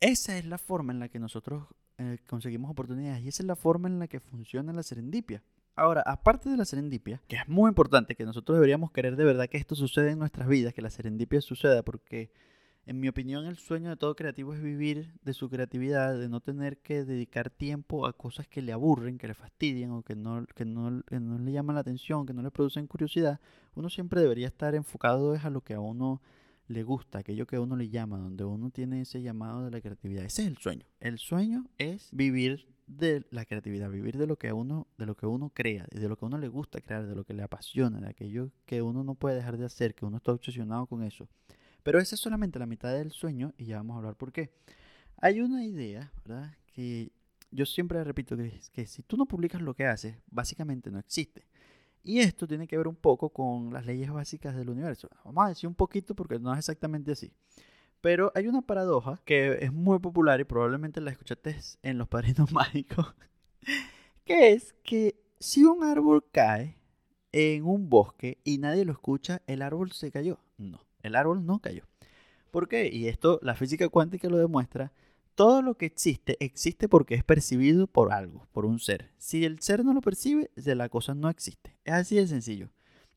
Esa 0.00 0.38
es 0.38 0.46
la 0.46 0.56
forma 0.56 0.92
en 0.92 0.98
la 1.00 1.08
que 1.08 1.18
nosotros 1.18 1.64
eh, 1.98 2.18
conseguimos 2.26 2.70
oportunidades 2.70 3.22
y 3.22 3.28
esa 3.28 3.42
es 3.42 3.46
la 3.46 3.56
forma 3.56 3.86
en 3.86 3.98
la 3.98 4.08
que 4.08 4.18
funciona 4.18 4.72
la 4.72 4.82
serendipia. 4.82 5.42
Ahora, 5.80 6.02
aparte 6.04 6.50
de 6.50 6.58
la 6.58 6.66
serendipia, 6.66 7.22
que 7.26 7.36
es 7.36 7.48
muy 7.48 7.70
importante, 7.70 8.14
que 8.14 8.26
nosotros 8.26 8.56
deberíamos 8.56 8.90
querer 8.90 9.16
de 9.16 9.24
verdad 9.24 9.48
que 9.48 9.56
esto 9.56 9.74
suceda 9.74 10.10
en 10.10 10.18
nuestras 10.18 10.46
vidas, 10.46 10.74
que 10.74 10.82
la 10.82 10.90
serendipia 10.90 11.40
suceda, 11.40 11.82
porque 11.82 12.30
en 12.84 13.00
mi 13.00 13.08
opinión 13.08 13.46
el 13.46 13.56
sueño 13.56 13.88
de 13.88 13.96
todo 13.96 14.14
creativo 14.14 14.52
es 14.52 14.60
vivir 14.60 15.14
de 15.22 15.32
su 15.32 15.48
creatividad, 15.48 16.18
de 16.18 16.28
no 16.28 16.40
tener 16.40 16.76
que 16.82 17.06
dedicar 17.06 17.48
tiempo 17.48 18.06
a 18.06 18.12
cosas 18.12 18.46
que 18.46 18.60
le 18.60 18.72
aburren, 18.72 19.16
que 19.16 19.26
le 19.26 19.32
fastidian 19.32 19.92
o 19.92 20.02
que 20.02 20.14
no, 20.14 20.44
que 20.54 20.66
no, 20.66 21.02
que 21.04 21.18
no 21.18 21.38
le 21.38 21.50
llaman 21.50 21.76
la 21.76 21.80
atención, 21.80 22.26
que 22.26 22.34
no 22.34 22.42
le 22.42 22.50
producen 22.50 22.86
curiosidad. 22.86 23.40
Uno 23.74 23.88
siempre 23.88 24.20
debería 24.20 24.48
estar 24.48 24.74
enfocado 24.74 25.34
a 25.42 25.48
lo 25.48 25.62
que 25.62 25.72
a 25.72 25.80
uno 25.80 26.20
le 26.68 26.82
gusta, 26.82 27.20
aquello 27.20 27.46
que 27.46 27.56
a 27.56 27.60
uno 27.62 27.74
le 27.74 27.88
llama, 27.88 28.18
donde 28.18 28.44
uno 28.44 28.68
tiene 28.68 29.00
ese 29.00 29.22
llamado 29.22 29.64
de 29.64 29.70
la 29.70 29.80
creatividad. 29.80 30.26
Ese 30.26 30.42
es 30.42 30.48
el 30.48 30.58
sueño. 30.58 30.84
El 31.00 31.18
sueño 31.18 31.64
es 31.78 32.10
vivir 32.12 32.68
de 32.96 33.24
la 33.30 33.44
creatividad, 33.44 33.88
vivir 33.88 34.18
de 34.18 34.26
lo 34.26 34.36
que 34.36 34.52
uno, 34.52 34.88
de 34.98 35.06
lo 35.06 35.16
que 35.16 35.26
uno 35.26 35.50
crea, 35.50 35.86
de 35.90 36.08
lo 36.08 36.16
que 36.16 36.24
uno 36.24 36.38
le 36.38 36.48
gusta 36.48 36.80
crear, 36.80 37.06
de 37.06 37.14
lo 37.14 37.24
que 37.24 37.34
le 37.34 37.42
apasiona, 37.42 38.00
de 38.00 38.08
aquello 38.08 38.50
que 38.66 38.82
uno 38.82 39.04
no 39.04 39.14
puede 39.14 39.36
dejar 39.36 39.56
de 39.56 39.64
hacer, 39.64 39.94
que 39.94 40.04
uno 40.04 40.16
está 40.16 40.32
obsesionado 40.32 40.86
con 40.86 41.02
eso. 41.04 41.28
Pero 41.82 41.98
esa 41.98 42.16
es 42.16 42.20
solamente 42.20 42.58
la 42.58 42.66
mitad 42.66 42.92
del 42.92 43.12
sueño 43.12 43.54
y 43.56 43.66
ya 43.66 43.76
vamos 43.76 43.94
a 43.94 43.98
hablar 43.98 44.16
por 44.16 44.32
qué. 44.32 44.50
Hay 45.18 45.40
una 45.40 45.64
idea, 45.64 46.12
¿verdad? 46.24 46.52
Que 46.72 47.12
yo 47.50 47.64
siempre 47.64 48.02
repito 48.02 48.36
que, 48.36 48.60
que 48.72 48.86
si 48.86 49.02
tú 49.02 49.16
no 49.16 49.26
publicas 49.26 49.62
lo 49.62 49.74
que 49.74 49.86
haces, 49.86 50.16
básicamente 50.28 50.90
no 50.90 50.98
existe. 50.98 51.46
Y 52.02 52.18
esto 52.18 52.48
tiene 52.48 52.66
que 52.66 52.76
ver 52.76 52.88
un 52.88 52.96
poco 52.96 53.28
con 53.30 53.72
las 53.72 53.86
leyes 53.86 54.10
básicas 54.10 54.56
del 54.56 54.70
universo. 54.70 55.08
Vamos 55.24 55.44
a 55.44 55.48
decir 55.48 55.68
un 55.68 55.74
poquito 55.74 56.14
porque 56.14 56.38
no 56.38 56.52
es 56.52 56.58
exactamente 56.58 57.12
así. 57.12 57.30
Pero 58.00 58.32
hay 58.34 58.46
una 58.46 58.62
paradoja 58.62 59.20
que 59.24 59.58
es 59.60 59.72
muy 59.72 59.98
popular 59.98 60.40
y 60.40 60.44
probablemente 60.44 61.00
la 61.00 61.10
escuchaste 61.10 61.56
en 61.82 61.98
Los 61.98 62.08
Padrinos 62.08 62.50
Mágicos, 62.52 63.14
que 64.24 64.52
es 64.52 64.74
que 64.82 65.20
si 65.38 65.64
un 65.64 65.84
árbol 65.84 66.24
cae 66.32 66.78
en 67.32 67.64
un 67.64 67.88
bosque 67.88 68.38
y 68.44 68.58
nadie 68.58 68.84
lo 68.84 68.92
escucha, 68.92 69.42
el 69.46 69.62
árbol 69.62 69.92
se 69.92 70.10
cayó. 70.10 70.38
No, 70.56 70.80
el 71.02 71.14
árbol 71.14 71.44
no 71.44 71.58
cayó. 71.60 71.84
¿Por 72.50 72.68
qué? 72.68 72.90
Y 72.92 73.08
esto 73.08 73.38
la 73.42 73.54
física 73.54 73.88
cuántica 73.88 74.28
lo 74.28 74.38
demuestra. 74.38 74.92
Todo 75.34 75.62
lo 75.62 75.76
que 75.76 75.86
existe 75.86 76.36
existe 76.40 76.88
porque 76.88 77.14
es 77.14 77.24
percibido 77.24 77.86
por 77.86 78.12
algo, 78.12 78.46
por 78.52 78.66
un 78.66 78.78
ser. 78.78 79.10
Si 79.16 79.44
el 79.44 79.60
ser 79.60 79.84
no 79.84 79.94
lo 79.94 80.00
percibe, 80.00 80.50
la 80.56 80.88
cosa 80.88 81.14
no 81.14 81.28
existe. 81.28 81.76
Es 81.84 81.94
así 81.94 82.16
de 82.16 82.26
sencillo. 82.26 82.70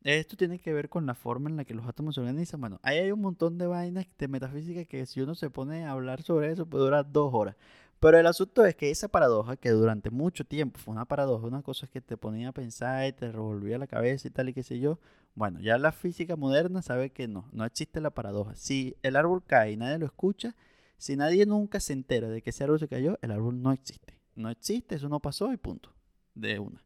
Esto 0.03 0.35
tiene 0.35 0.59
que 0.59 0.73
ver 0.73 0.89
con 0.89 1.05
la 1.05 1.15
forma 1.15 1.49
en 1.49 1.55
la 1.55 1.63
que 1.63 1.73
los 1.73 1.87
átomos 1.87 2.15
se 2.15 2.21
organizan. 2.21 2.59
Bueno, 2.59 2.79
ahí 2.83 2.97
hay 2.97 3.11
un 3.11 3.21
montón 3.21 3.57
de 3.57 3.67
vainas 3.67 4.05
de 4.17 4.27
metafísica 4.27 4.83
que 4.83 5.05
si 5.05 5.21
uno 5.21 5.33
se 5.33 5.49
pone 5.49 5.85
a 5.85 5.91
hablar 5.91 6.21
sobre 6.23 6.51
eso 6.51 6.65
puede 6.65 6.83
durar 6.83 7.09
dos 7.09 7.33
horas. 7.33 7.55
Pero 8.01 8.19
el 8.19 8.27
asunto 8.27 8.65
es 8.65 8.75
que 8.75 8.91
esa 8.91 9.07
paradoja, 9.07 9.55
que 9.55 9.69
durante 9.69 10.09
mucho 10.09 10.43
tiempo 10.43 10.77
fue 10.77 10.91
una 10.91 11.05
paradoja, 11.05 11.47
una 11.47 11.61
cosa 11.61 11.87
que 11.87 12.01
te 12.01 12.17
ponía 12.17 12.49
a 12.49 12.51
pensar 12.51 13.07
y 13.07 13.13
te 13.13 13.31
revolvía 13.31 13.77
la 13.77 13.87
cabeza 13.87 14.27
y 14.27 14.31
tal 14.31 14.49
y 14.49 14.53
qué 14.53 14.61
sé 14.61 14.77
yo, 14.77 14.99
bueno, 15.35 15.61
ya 15.61 15.77
la 15.77 15.93
física 15.93 16.35
moderna 16.35 16.81
sabe 16.81 17.11
que 17.11 17.29
no, 17.29 17.47
no 17.53 17.63
existe 17.63 18.01
la 18.01 18.09
paradoja. 18.09 18.57
Si 18.57 18.97
el 19.03 19.15
árbol 19.15 19.41
cae 19.45 19.71
y 19.71 19.77
nadie 19.77 19.99
lo 19.99 20.05
escucha, 20.05 20.53
si 20.97 21.15
nadie 21.15 21.45
nunca 21.45 21.79
se 21.79 21.93
entera 21.93 22.27
de 22.27 22.41
que 22.41 22.49
ese 22.49 22.65
árbol 22.65 22.79
se 22.79 22.89
cayó, 22.89 23.17
el 23.21 23.31
árbol 23.31 23.61
no 23.61 23.71
existe. 23.71 24.19
No 24.35 24.49
existe, 24.49 24.95
eso 24.95 25.07
no 25.07 25.21
pasó 25.21 25.53
y 25.53 25.57
punto. 25.57 25.93
De 26.35 26.59
una. 26.59 26.82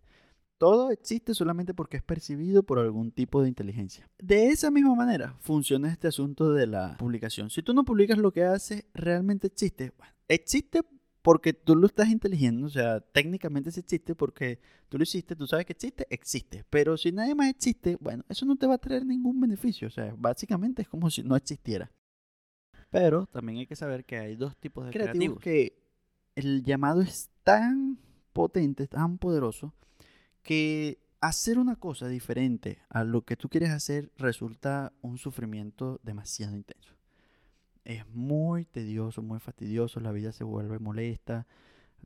Todo 0.57 0.91
existe 0.91 1.33
solamente 1.35 1.73
porque 1.73 1.97
es 1.97 2.03
percibido 2.03 2.63
por 2.63 2.79
algún 2.79 3.11
tipo 3.11 3.41
de 3.41 3.49
inteligencia. 3.49 4.09
De 4.17 4.47
esa 4.47 4.71
misma 4.71 4.95
manera 4.95 5.35
funciona 5.39 5.91
este 5.91 6.07
asunto 6.07 6.51
de 6.53 6.65
la 6.65 6.97
publicación. 6.97 7.49
Si 7.49 7.61
tú 7.61 7.73
no 7.73 7.85
publicas 7.85 8.17
lo 8.17 8.31
que 8.31 8.43
haces, 8.43 8.85
realmente 8.93 9.47
existe. 9.47 9.93
Bueno, 9.97 10.13
existe 10.27 10.81
porque 11.21 11.51
tú 11.51 11.75
lo 11.75 11.87
estás 11.87 12.07
inteligiendo, 12.07 12.67
o 12.67 12.69
sea, 12.69 13.01
técnicamente 13.01 13.69
sí 13.69 13.81
existe 13.81 14.15
porque 14.15 14.61
tú 14.87 14.97
lo 14.97 15.03
hiciste, 15.03 15.35
tú 15.35 15.45
sabes 15.45 15.65
que 15.65 15.73
existe, 15.73 16.07
existe. 16.09 16.63
Pero 16.69 16.95
si 16.95 17.11
nadie 17.11 17.35
más 17.35 17.49
existe, 17.49 17.97
bueno, 17.99 18.23
eso 18.29 18.45
no 18.45 18.55
te 18.55 18.65
va 18.65 18.75
a 18.75 18.77
traer 18.77 19.05
ningún 19.05 19.39
beneficio, 19.41 19.89
o 19.89 19.91
sea, 19.91 20.15
básicamente 20.17 20.83
es 20.83 20.87
como 20.87 21.09
si 21.09 21.23
no 21.23 21.35
existiera. 21.35 21.91
Pero 22.89 23.25
también 23.25 23.59
hay 23.59 23.67
que 23.67 23.75
saber 23.75 24.05
que 24.05 24.17
hay 24.17 24.35
dos 24.37 24.55
tipos 24.55 24.85
de 24.85 24.91
creativos, 24.91 25.39
que 25.39 25.83
el 26.35 26.63
llamado 26.63 27.01
es 27.01 27.29
tan 27.43 27.99
potente, 28.31 28.87
tan 28.87 29.17
poderoso, 29.17 29.73
que 30.47 30.97
hacer 31.21 31.59
una 31.59 31.75
cosa 31.75 32.07
diferente 32.07 32.79
a 32.89 33.03
lo 33.03 33.21
que 33.23 33.35
tú 33.35 33.49
quieres 33.49 33.69
hacer 33.69 34.11
resulta 34.17 34.93
un 35.01 35.17
sufrimiento 35.17 35.99
demasiado 36.03 36.55
intenso 36.55 36.97
es 37.87 38.05
muy 38.09 38.65
tedioso, 38.65 39.21
muy 39.21 39.39
fastidioso, 39.39 40.01
la 40.01 40.11
vida 40.11 40.33
se 40.33 40.43
vuelve 40.43 40.77
molesta, 40.77 41.47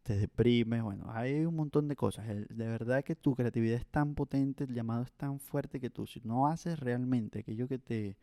te 0.03 0.15
deprime, 0.15 0.79
bueno, 0.83 1.05
hay 1.09 1.43
un 1.43 1.55
montón 1.55 1.87
de 1.87 1.95
cosas. 1.95 2.27
De 2.27 2.67
verdad 2.67 3.03
que 3.03 3.15
tu 3.15 3.33
creatividad 3.33 3.79
es 3.79 3.87
tan 3.87 4.13
potente, 4.13 4.65
el 4.65 4.75
llamado 4.75 5.01
es 5.01 5.11
tan 5.13 5.39
fuerte 5.39 5.79
que 5.79 5.89
tú 5.89 6.05
si 6.05 6.21
no 6.23 6.45
haces 6.45 6.79
realmente 6.79 7.39
aquello 7.39 7.67
que 7.67 7.79
te, 7.79 8.15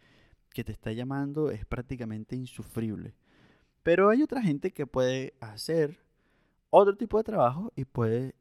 que 0.51 0.63
te 0.63 0.71
está 0.71 0.93
llamando 0.93 1.51
es 1.51 1.67
prácticamente 1.67 2.37
insufrible. 2.37 3.17
Pero 3.83 4.09
hay 4.09 4.23
otra 4.23 4.41
gente 4.41 4.71
que 4.71 4.87
puede 4.87 5.35
hacer 5.41 5.99
otro 6.71 6.97
tipo 6.97 7.19
de 7.19 7.25
trabajo 7.25 7.73
y 7.75 7.87
puede 7.87 8.37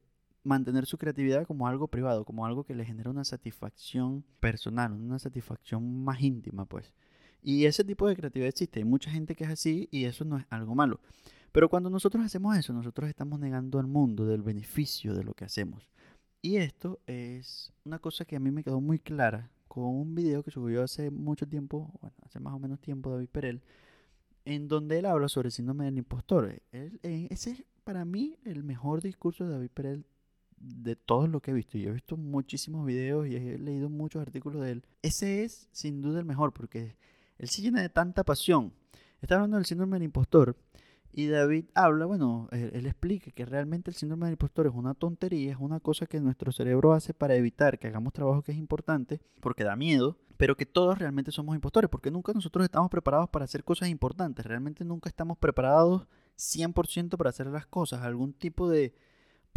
mantener 0.48 0.86
su 0.86 0.98
creatividad 0.98 1.46
como 1.46 1.68
algo 1.68 1.88
privado, 1.88 2.26
como 2.26 2.46
algo 2.46 2.64
que 2.64 2.74
le 2.74 2.86
genera 2.86 3.10
una 3.10 3.24
satisfacción 3.24 4.24
personal, 4.40 4.94
una 4.94 5.20
satisfacción 5.20 6.04
más 6.04 6.22
íntima, 6.22 6.66
pues. 6.66 6.94
Y 7.44 7.66
ese 7.66 7.84
tipo 7.84 8.08
de 8.08 8.16
creatividad 8.16 8.50
existe. 8.50 8.80
Hay 8.80 8.86
mucha 8.86 9.12
gente 9.12 9.36
que 9.36 9.44
es 9.44 9.50
así 9.50 9.88
y 9.92 10.06
eso 10.06 10.26
no 10.26 10.38
es 10.38 10.46
algo 10.50 10.74
malo. 10.74 11.00
Pero 11.52 11.70
cuando 11.70 11.90
nosotros 11.90 12.26
hacemos 12.26 12.58
eso, 12.58 12.74
nosotros 12.74 13.10
estamos 13.10 13.40
negando 13.40 13.80
al 13.80 13.88
mundo 13.88 14.26
del 14.26 14.42
beneficio 14.42 15.14
de 15.14 15.24
lo 15.24 15.34
que 15.34 15.46
hacemos. 15.46 15.90
Y 16.42 16.58
esto 16.58 17.00
es 17.08 17.74
una 17.84 18.00
cosa 18.00 18.26
que 18.26 18.36
a 18.36 18.40
mí 18.40 18.52
me 18.52 18.64
quedó 18.64 18.80
muy 18.80 19.00
clara 19.00 19.52
con 19.68 19.86
un 19.86 20.16
video 20.16 20.44
que 20.44 20.52
subió 20.52 20.84
hace 20.84 21.12
mucho 21.12 21.48
tiempo, 21.48 21.92
bueno, 22.02 22.16
hace 22.24 22.40
más 22.40 22.54
o 22.54 22.60
menos 22.60 22.80
tiempo 22.80 23.12
David 23.12 23.30
Perel, 23.30 23.62
en 24.46 24.68
donde 24.68 25.00
él 25.00 25.06
habla 25.06 25.28
sobre 25.28 25.50
el 25.50 25.52
síndrome 25.52 25.86
del 25.86 25.98
impostor. 25.98 26.62
Eh, 26.72 27.28
ese 27.30 27.52
es 27.52 27.64
para 27.84 28.06
mí 28.06 28.38
el 28.44 28.64
mejor 28.64 29.02
discurso 29.02 29.46
de 29.46 29.52
David 29.52 29.70
Perel 29.74 30.06
de 30.58 30.96
todo 30.96 31.28
lo 31.28 31.42
que 31.42 31.52
he 31.52 31.54
visto. 31.54 31.78
Yo 31.78 31.90
he 31.90 31.94
visto 31.94 32.18
muchísimos 32.18 32.86
videos 32.86 33.28
y 33.28 33.36
he 33.36 33.58
leído 33.58 33.90
muchos 33.90 34.22
artículos 34.22 34.62
de 34.62 34.72
él. 34.72 34.86
Ese 35.02 35.44
es 35.44 35.70
sin 35.72 36.02
duda 36.02 36.20
el 36.20 36.26
mejor 36.26 36.54
porque 36.54 36.96
él 37.38 37.50
se 37.50 37.62
llena 37.62 37.82
de 37.82 37.90
tanta 37.90 38.24
pasión. 38.24 38.74
Está 39.22 39.36
hablando 39.36 39.58
del 39.58 39.66
síndrome 39.66 39.96
del 39.96 40.04
impostor. 40.04 40.56
Y 41.12 41.28
David 41.28 41.66
habla, 41.74 42.06
bueno, 42.06 42.48
él, 42.52 42.86
explica 42.86 43.32
que 43.32 43.44
realmente 43.44 43.90
el 43.90 43.96
síndrome 43.96 44.28
del 44.28 44.34
impostor 44.34 44.68
es 44.68 44.74
una 44.74 44.94
tontería, 44.94 45.52
es 45.52 45.58
una 45.60 45.80
cosa 45.80 46.06
que 46.06 46.20
nuestro 46.20 46.52
cerebro 46.52 46.94
hace 46.94 47.14
para 47.14 47.34
evitar 47.36 47.80
que 47.80 47.88
hagamos 47.88 48.14
trabajo 48.14 48.44
que 48.44 48.52
es 48.52 48.58
importante, 48.60 49.20
porque 49.40 49.64
da 49.64 49.76
miedo, 49.76 50.20
pero 50.38 50.56
que 50.56 50.68
todos 50.68 51.00
realmente 51.00 51.32
somos 51.32 51.56
impostores, 51.56 51.90
porque 51.90 52.12
nunca 52.12 52.34
nosotros 52.34 52.66
estamos 52.66 52.92
preparados 52.92 53.30
para 53.30 53.46
hacer 53.46 53.64
cosas 53.64 53.90
importantes, 53.90 54.46
realmente 54.46 54.86
nunca 54.86 55.10
estamos 55.10 55.40
preparados 55.40 56.06
100% 56.38 57.18
para 57.18 57.32
hacer 57.32 57.48
las 57.48 57.66
cosas, 57.66 58.04
algún 58.04 58.34
tipo 58.34 58.70
de 58.70 58.94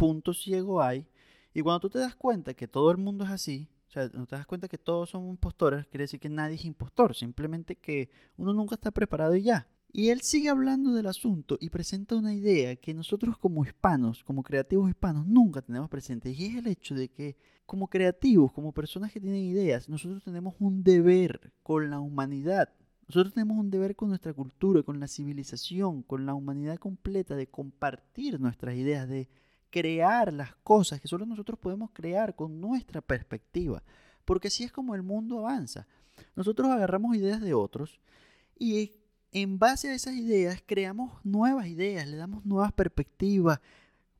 punto 0.01 0.33
ciego 0.33 0.81
hay, 0.81 1.05
y 1.53 1.61
cuando 1.61 1.81
tú 1.81 1.91
te 1.91 1.99
das 1.99 2.15
cuenta 2.15 2.55
que 2.55 2.67
todo 2.67 2.89
el 2.89 2.97
mundo 2.97 3.23
es 3.23 3.29
así, 3.29 3.69
o 3.87 3.91
sea, 3.91 4.09
no 4.15 4.25
te 4.25 4.35
das 4.35 4.47
cuenta 4.47 4.67
que 4.67 4.79
todos 4.79 5.11
son 5.11 5.27
impostores, 5.27 5.85
quiere 5.85 6.05
decir 6.05 6.19
que 6.19 6.27
nadie 6.27 6.55
es 6.55 6.65
impostor, 6.65 7.13
simplemente 7.13 7.75
que 7.75 8.09
uno 8.35 8.51
nunca 8.51 8.73
está 8.73 8.89
preparado 8.89 9.35
y 9.35 9.43
ya. 9.43 9.67
Y 9.93 10.09
él 10.09 10.21
sigue 10.21 10.49
hablando 10.49 10.93
del 10.93 11.05
asunto 11.05 11.55
y 11.59 11.69
presenta 11.69 12.15
una 12.15 12.33
idea 12.33 12.77
que 12.77 12.95
nosotros 12.95 13.37
como 13.37 13.63
hispanos, 13.63 14.23
como 14.23 14.41
creativos 14.41 14.89
hispanos, 14.89 15.27
nunca 15.27 15.61
tenemos 15.61 15.87
presente. 15.87 16.31
Y 16.31 16.45
es 16.45 16.55
el 16.55 16.67
hecho 16.67 16.95
de 16.95 17.09
que 17.09 17.35
como 17.67 17.89
creativos, 17.89 18.53
como 18.53 18.71
personas 18.71 19.11
que 19.11 19.19
tienen 19.19 19.43
ideas, 19.43 19.87
nosotros 19.87 20.23
tenemos 20.23 20.55
un 20.59 20.83
deber 20.83 21.53
con 21.61 21.91
la 21.91 21.99
humanidad. 21.99 22.69
Nosotros 23.07 23.33
tenemos 23.33 23.57
un 23.57 23.69
deber 23.69 23.95
con 23.97 24.07
nuestra 24.09 24.33
cultura, 24.33 24.81
con 24.81 24.99
la 25.01 25.07
civilización, 25.07 26.01
con 26.01 26.25
la 26.25 26.33
humanidad 26.33 26.77
completa, 26.77 27.35
de 27.35 27.47
compartir 27.47 28.39
nuestras 28.39 28.75
ideas, 28.75 29.07
de 29.09 29.27
crear 29.71 30.31
las 30.31 30.53
cosas 30.57 31.01
que 31.01 31.07
solo 31.07 31.25
nosotros 31.25 31.57
podemos 31.57 31.89
crear 31.91 32.35
con 32.35 32.61
nuestra 32.61 33.01
perspectiva. 33.01 33.81
Porque 34.25 34.49
así 34.49 34.63
es 34.63 34.71
como 34.71 34.93
el 34.93 35.01
mundo 35.01 35.39
avanza. 35.39 35.87
Nosotros 36.35 36.69
agarramos 36.69 37.15
ideas 37.15 37.41
de 37.41 37.53
otros 37.53 37.99
y 38.59 38.91
en 39.31 39.57
base 39.57 39.89
a 39.89 39.95
esas 39.95 40.15
ideas 40.15 40.61
creamos 40.65 41.13
nuevas 41.23 41.67
ideas, 41.67 42.07
le 42.07 42.17
damos 42.17 42.45
nuevas 42.45 42.73
perspectivas, 42.73 43.59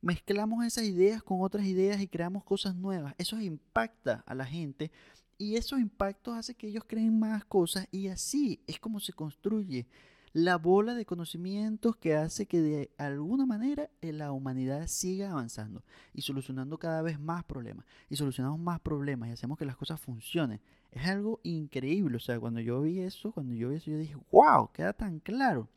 mezclamos 0.00 0.64
esas 0.64 0.84
ideas 0.84 1.22
con 1.22 1.42
otras 1.42 1.66
ideas 1.66 2.00
y 2.00 2.08
creamos 2.08 2.42
cosas 2.42 2.74
nuevas. 2.74 3.14
Eso 3.18 3.40
impacta 3.40 4.24
a 4.26 4.34
la 4.34 4.46
gente 4.46 4.90
y 5.38 5.56
esos 5.56 5.78
impactos 5.80 6.36
hace 6.36 6.54
que 6.54 6.68
ellos 6.68 6.84
creen 6.86 7.18
más 7.18 7.44
cosas 7.44 7.86
y 7.90 8.08
así 8.08 8.60
es 8.66 8.80
como 8.80 9.00
se 9.00 9.12
construye 9.12 9.86
la 10.32 10.56
bola 10.56 10.94
de 10.94 11.04
conocimientos 11.04 11.96
que 11.96 12.16
hace 12.16 12.46
que 12.46 12.60
de 12.60 12.90
alguna 12.96 13.44
manera 13.44 13.90
eh, 14.00 14.12
la 14.12 14.32
humanidad 14.32 14.86
siga 14.86 15.30
avanzando 15.30 15.84
y 16.14 16.22
solucionando 16.22 16.78
cada 16.78 17.02
vez 17.02 17.20
más 17.20 17.44
problemas 17.44 17.84
y 18.08 18.16
solucionamos 18.16 18.58
más 18.58 18.80
problemas 18.80 19.28
y 19.28 19.32
hacemos 19.32 19.58
que 19.58 19.66
las 19.66 19.76
cosas 19.76 20.00
funcionen. 20.00 20.60
Es 20.90 21.06
algo 21.06 21.40
increíble, 21.42 22.16
o 22.16 22.20
sea, 22.20 22.40
cuando 22.40 22.60
yo 22.60 22.80
vi 22.80 23.00
eso, 23.00 23.32
cuando 23.32 23.54
yo 23.54 23.68
vi 23.68 23.76
eso, 23.76 23.90
yo 23.90 23.98
dije, 23.98 24.16
wow, 24.30 24.70
queda 24.72 24.92
tan 24.92 25.20
claro. 25.20 25.68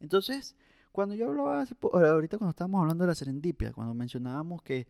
Entonces, 0.00 0.56
cuando 0.92 1.14
yo 1.14 1.28
hablaba, 1.28 1.64
ahorita 1.92 2.38
cuando 2.38 2.50
estábamos 2.50 2.82
hablando 2.82 3.04
de 3.04 3.08
la 3.08 3.14
serendipia, 3.14 3.72
cuando 3.72 3.94
mencionábamos 3.94 4.62
que... 4.62 4.86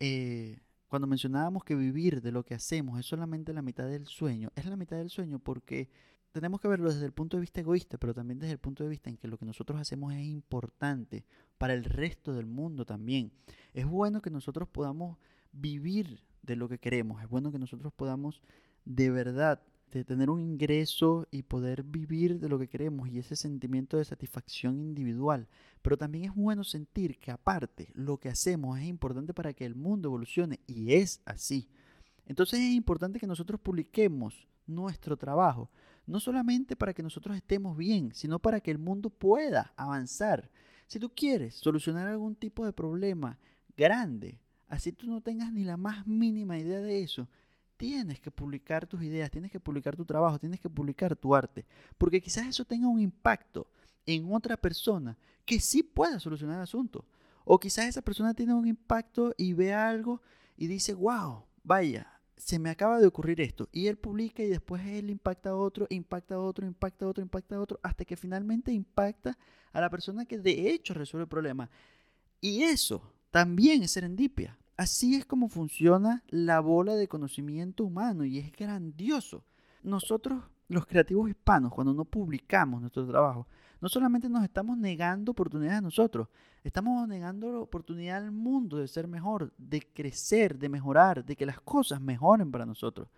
Eh, 0.00 0.58
cuando 0.88 1.06
mencionábamos 1.06 1.64
que 1.64 1.74
vivir 1.74 2.20
de 2.20 2.32
lo 2.32 2.44
que 2.44 2.52
hacemos 2.52 3.00
es 3.00 3.06
solamente 3.06 3.54
la 3.54 3.62
mitad 3.62 3.86
del 3.86 4.06
sueño, 4.06 4.50
es 4.56 4.66
la 4.66 4.76
mitad 4.76 4.98
del 4.98 5.08
sueño 5.08 5.38
porque 5.38 5.88
tenemos 6.32 6.60
que 6.60 6.68
verlo 6.68 6.90
desde 6.90 7.06
el 7.06 7.12
punto 7.12 7.36
de 7.36 7.42
vista 7.42 7.60
egoísta, 7.60 7.98
pero 7.98 8.14
también 8.14 8.38
desde 8.38 8.52
el 8.52 8.58
punto 8.58 8.82
de 8.82 8.90
vista 8.90 9.10
en 9.10 9.16
que 9.16 9.28
lo 9.28 9.38
que 9.38 9.44
nosotros 9.44 9.80
hacemos 9.80 10.14
es 10.14 10.24
importante 10.24 11.24
para 11.58 11.74
el 11.74 11.84
resto 11.84 12.32
del 12.32 12.46
mundo 12.46 12.84
también. 12.84 13.32
Es 13.74 13.86
bueno 13.86 14.22
que 14.22 14.30
nosotros 14.30 14.68
podamos 14.68 15.18
vivir 15.52 16.24
de 16.42 16.56
lo 16.56 16.68
que 16.68 16.78
queremos, 16.78 17.22
es 17.22 17.28
bueno 17.28 17.52
que 17.52 17.58
nosotros 17.58 17.92
podamos 17.92 18.42
de 18.84 19.10
verdad 19.10 19.62
tener 20.04 20.30
un 20.30 20.40
ingreso 20.40 21.28
y 21.30 21.42
poder 21.42 21.82
vivir 21.82 22.40
de 22.40 22.48
lo 22.48 22.58
que 22.58 22.68
queremos 22.68 23.08
y 23.08 23.18
ese 23.18 23.36
sentimiento 23.36 23.98
de 23.98 24.06
satisfacción 24.06 24.80
individual. 24.80 25.48
Pero 25.82 25.98
también 25.98 26.24
es 26.24 26.34
bueno 26.34 26.64
sentir 26.64 27.18
que 27.18 27.30
aparte 27.30 27.90
lo 27.94 28.18
que 28.18 28.30
hacemos 28.30 28.78
es 28.78 28.86
importante 28.86 29.34
para 29.34 29.52
que 29.52 29.66
el 29.66 29.74
mundo 29.74 30.08
evolucione 30.08 30.60
y 30.66 30.94
es 30.94 31.20
así. 31.26 31.68
Entonces 32.24 32.60
es 32.60 32.72
importante 32.72 33.20
que 33.20 33.26
nosotros 33.26 33.60
publiquemos 33.60 34.48
nuestro 34.66 35.16
trabajo, 35.18 35.70
no 36.12 36.20
solamente 36.20 36.76
para 36.76 36.92
que 36.92 37.02
nosotros 37.02 37.34
estemos 37.34 37.74
bien, 37.74 38.12
sino 38.14 38.38
para 38.38 38.60
que 38.60 38.70
el 38.70 38.78
mundo 38.78 39.08
pueda 39.08 39.72
avanzar. 39.76 40.50
Si 40.86 41.00
tú 41.00 41.08
quieres 41.08 41.54
solucionar 41.54 42.06
algún 42.06 42.36
tipo 42.36 42.66
de 42.66 42.74
problema 42.74 43.38
grande, 43.74 44.38
así 44.68 44.92
tú 44.92 45.06
no 45.06 45.22
tengas 45.22 45.50
ni 45.50 45.64
la 45.64 45.78
más 45.78 46.06
mínima 46.06 46.58
idea 46.58 46.80
de 46.80 47.02
eso, 47.02 47.28
tienes 47.78 48.20
que 48.20 48.30
publicar 48.30 48.86
tus 48.86 49.02
ideas, 49.02 49.30
tienes 49.30 49.50
que 49.50 49.58
publicar 49.58 49.96
tu 49.96 50.04
trabajo, 50.04 50.38
tienes 50.38 50.60
que 50.60 50.68
publicar 50.68 51.16
tu 51.16 51.34
arte, 51.34 51.64
porque 51.96 52.20
quizás 52.20 52.46
eso 52.46 52.66
tenga 52.66 52.88
un 52.88 53.00
impacto 53.00 53.66
en 54.04 54.30
otra 54.34 54.58
persona 54.58 55.16
que 55.46 55.60
sí 55.60 55.82
pueda 55.82 56.20
solucionar 56.20 56.56
el 56.56 56.64
asunto. 56.64 57.06
O 57.46 57.58
quizás 57.58 57.86
esa 57.86 58.02
persona 58.02 58.34
tiene 58.34 58.52
un 58.52 58.68
impacto 58.68 59.34
y 59.38 59.54
ve 59.54 59.72
algo 59.72 60.20
y 60.58 60.66
dice, 60.66 60.92
wow, 60.92 61.46
vaya, 61.64 62.20
se 62.44 62.58
me 62.58 62.70
acaba 62.70 62.98
de 62.98 63.06
ocurrir 63.06 63.40
esto. 63.40 63.68
Y 63.72 63.86
él 63.86 63.96
publica 63.96 64.42
y 64.42 64.48
después 64.48 64.84
él 64.84 65.10
impacta 65.10 65.50
a 65.50 65.54
otro, 65.54 65.86
impacta 65.90 66.34
a 66.34 66.38
otro, 66.40 66.66
impacta 66.66 67.04
a 67.04 67.08
otro, 67.08 67.22
impacta 67.22 67.54
a 67.54 67.60
otro, 67.60 67.80
hasta 67.82 68.04
que 68.04 68.16
finalmente 68.16 68.72
impacta 68.72 69.38
a 69.72 69.80
la 69.80 69.88
persona 69.88 70.24
que 70.24 70.38
de 70.38 70.70
hecho 70.70 70.92
resuelve 70.92 71.22
el 71.22 71.28
problema. 71.28 71.70
Y 72.40 72.64
eso 72.64 73.12
también 73.30 73.82
es 73.84 73.92
serendipia. 73.92 74.58
Así 74.76 75.14
es 75.14 75.24
como 75.24 75.48
funciona 75.48 76.24
la 76.28 76.58
bola 76.58 76.96
de 76.96 77.06
conocimiento 77.06 77.84
humano 77.84 78.24
y 78.24 78.38
es 78.38 78.50
grandioso. 78.50 79.44
Nosotros, 79.84 80.42
los 80.68 80.86
creativos 80.86 81.28
hispanos, 81.28 81.72
cuando 81.72 81.94
no 81.94 82.04
publicamos 82.04 82.80
nuestro 82.80 83.06
trabajo, 83.06 83.46
no 83.82 83.88
solamente 83.88 84.28
nos 84.28 84.44
estamos 84.44 84.78
negando 84.78 85.32
oportunidades 85.32 85.78
a 85.78 85.82
nosotros, 85.82 86.28
estamos 86.62 87.06
negando 87.08 87.52
la 87.52 87.58
oportunidad 87.58 88.18
al 88.18 88.30
mundo 88.30 88.78
de 88.78 88.86
ser 88.86 89.08
mejor, 89.08 89.52
de 89.58 89.82
crecer, 89.82 90.56
de 90.56 90.68
mejorar, 90.68 91.24
de 91.24 91.34
que 91.34 91.44
las 91.44 91.60
cosas 91.60 92.00
mejoren 92.00 92.52
para 92.52 92.64
nosotros. 92.64 93.08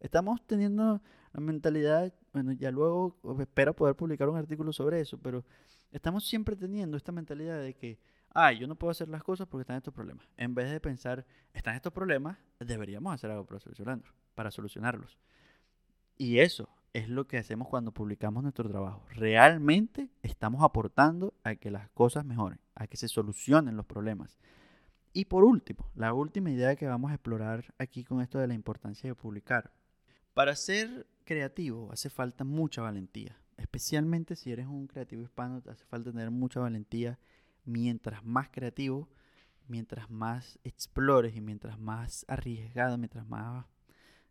Estamos 0.00 0.40
teniendo 0.46 1.02
la 1.34 1.40
mentalidad, 1.40 2.10
bueno, 2.32 2.52
ya 2.52 2.70
luego 2.70 3.18
espero 3.38 3.76
poder 3.76 3.96
publicar 3.96 4.30
un 4.30 4.38
artículo 4.38 4.72
sobre 4.72 4.98
eso, 4.98 5.18
pero 5.18 5.44
estamos 5.92 6.26
siempre 6.26 6.56
teniendo 6.56 6.96
esta 6.96 7.12
mentalidad 7.12 7.60
de 7.60 7.74
que, 7.74 7.98
ah, 8.30 8.50
yo 8.50 8.66
no 8.66 8.76
puedo 8.76 8.92
hacer 8.92 9.10
las 9.10 9.22
cosas 9.22 9.46
porque 9.46 9.60
están 9.60 9.76
estos 9.76 9.92
problemas. 9.92 10.26
En 10.38 10.54
vez 10.54 10.70
de 10.70 10.80
pensar, 10.80 11.26
están 11.52 11.76
estos 11.76 11.92
problemas, 11.92 12.38
deberíamos 12.60 13.12
hacer 13.12 13.30
algo 13.30 13.44
para 13.44 13.60
solucionarlos. 13.60 14.10
Para 14.34 14.50
solucionarlos. 14.50 15.18
Y 16.16 16.38
eso 16.38 16.70
es 16.94 17.08
lo 17.08 17.26
que 17.26 17.38
hacemos 17.38 17.68
cuando 17.68 17.92
publicamos 17.92 18.44
nuestro 18.44 18.68
trabajo. 18.70 19.04
Realmente 19.10 20.10
estamos 20.22 20.62
aportando 20.62 21.34
a 21.42 21.56
que 21.56 21.72
las 21.72 21.90
cosas 21.90 22.24
mejoren, 22.24 22.60
a 22.76 22.86
que 22.86 22.96
se 22.96 23.08
solucionen 23.08 23.76
los 23.76 23.84
problemas. 23.84 24.38
Y 25.12 25.24
por 25.26 25.44
último, 25.44 25.90
la 25.96 26.14
última 26.14 26.50
idea 26.50 26.76
que 26.76 26.86
vamos 26.86 27.10
a 27.10 27.14
explorar 27.14 27.74
aquí 27.78 28.04
con 28.04 28.22
esto 28.22 28.38
de 28.38 28.46
la 28.46 28.54
importancia 28.54 29.10
de 29.10 29.14
publicar. 29.16 29.72
Para 30.34 30.54
ser 30.54 31.06
creativo 31.24 31.90
hace 31.92 32.10
falta 32.10 32.44
mucha 32.44 32.80
valentía, 32.82 33.36
especialmente 33.56 34.36
si 34.36 34.52
eres 34.52 34.66
un 34.68 34.86
creativo 34.86 35.22
hispano, 35.22 35.62
hace 35.68 35.84
falta 35.86 36.12
tener 36.12 36.30
mucha 36.30 36.60
valentía. 36.60 37.18
Mientras 37.64 38.24
más 38.24 38.50
creativo, 38.50 39.08
mientras 39.66 40.10
más 40.10 40.60
explores 40.62 41.34
y 41.34 41.40
mientras 41.40 41.78
más 41.78 42.24
arriesgado, 42.28 42.98
mientras 42.98 43.26
más, 43.26 43.66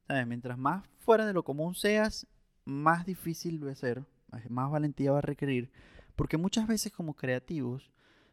¿sabes? 0.08 0.28
Mientras 0.28 0.58
más 0.58 0.88
fuera 1.00 1.26
de 1.26 1.34
lo 1.34 1.44
común 1.44 1.76
seas, 1.76 2.28
más 2.66 3.06
difícil 3.06 3.68
a 3.68 3.76
ser, 3.76 4.04
más 4.50 4.72
valentía 4.72 5.12
va 5.12 5.20
a 5.20 5.22
requerir, 5.22 5.72
porque 6.16 6.38
muchas 6.38 6.68
veces 6.68 6.92
como 6.92 7.16
creativos 7.16 7.92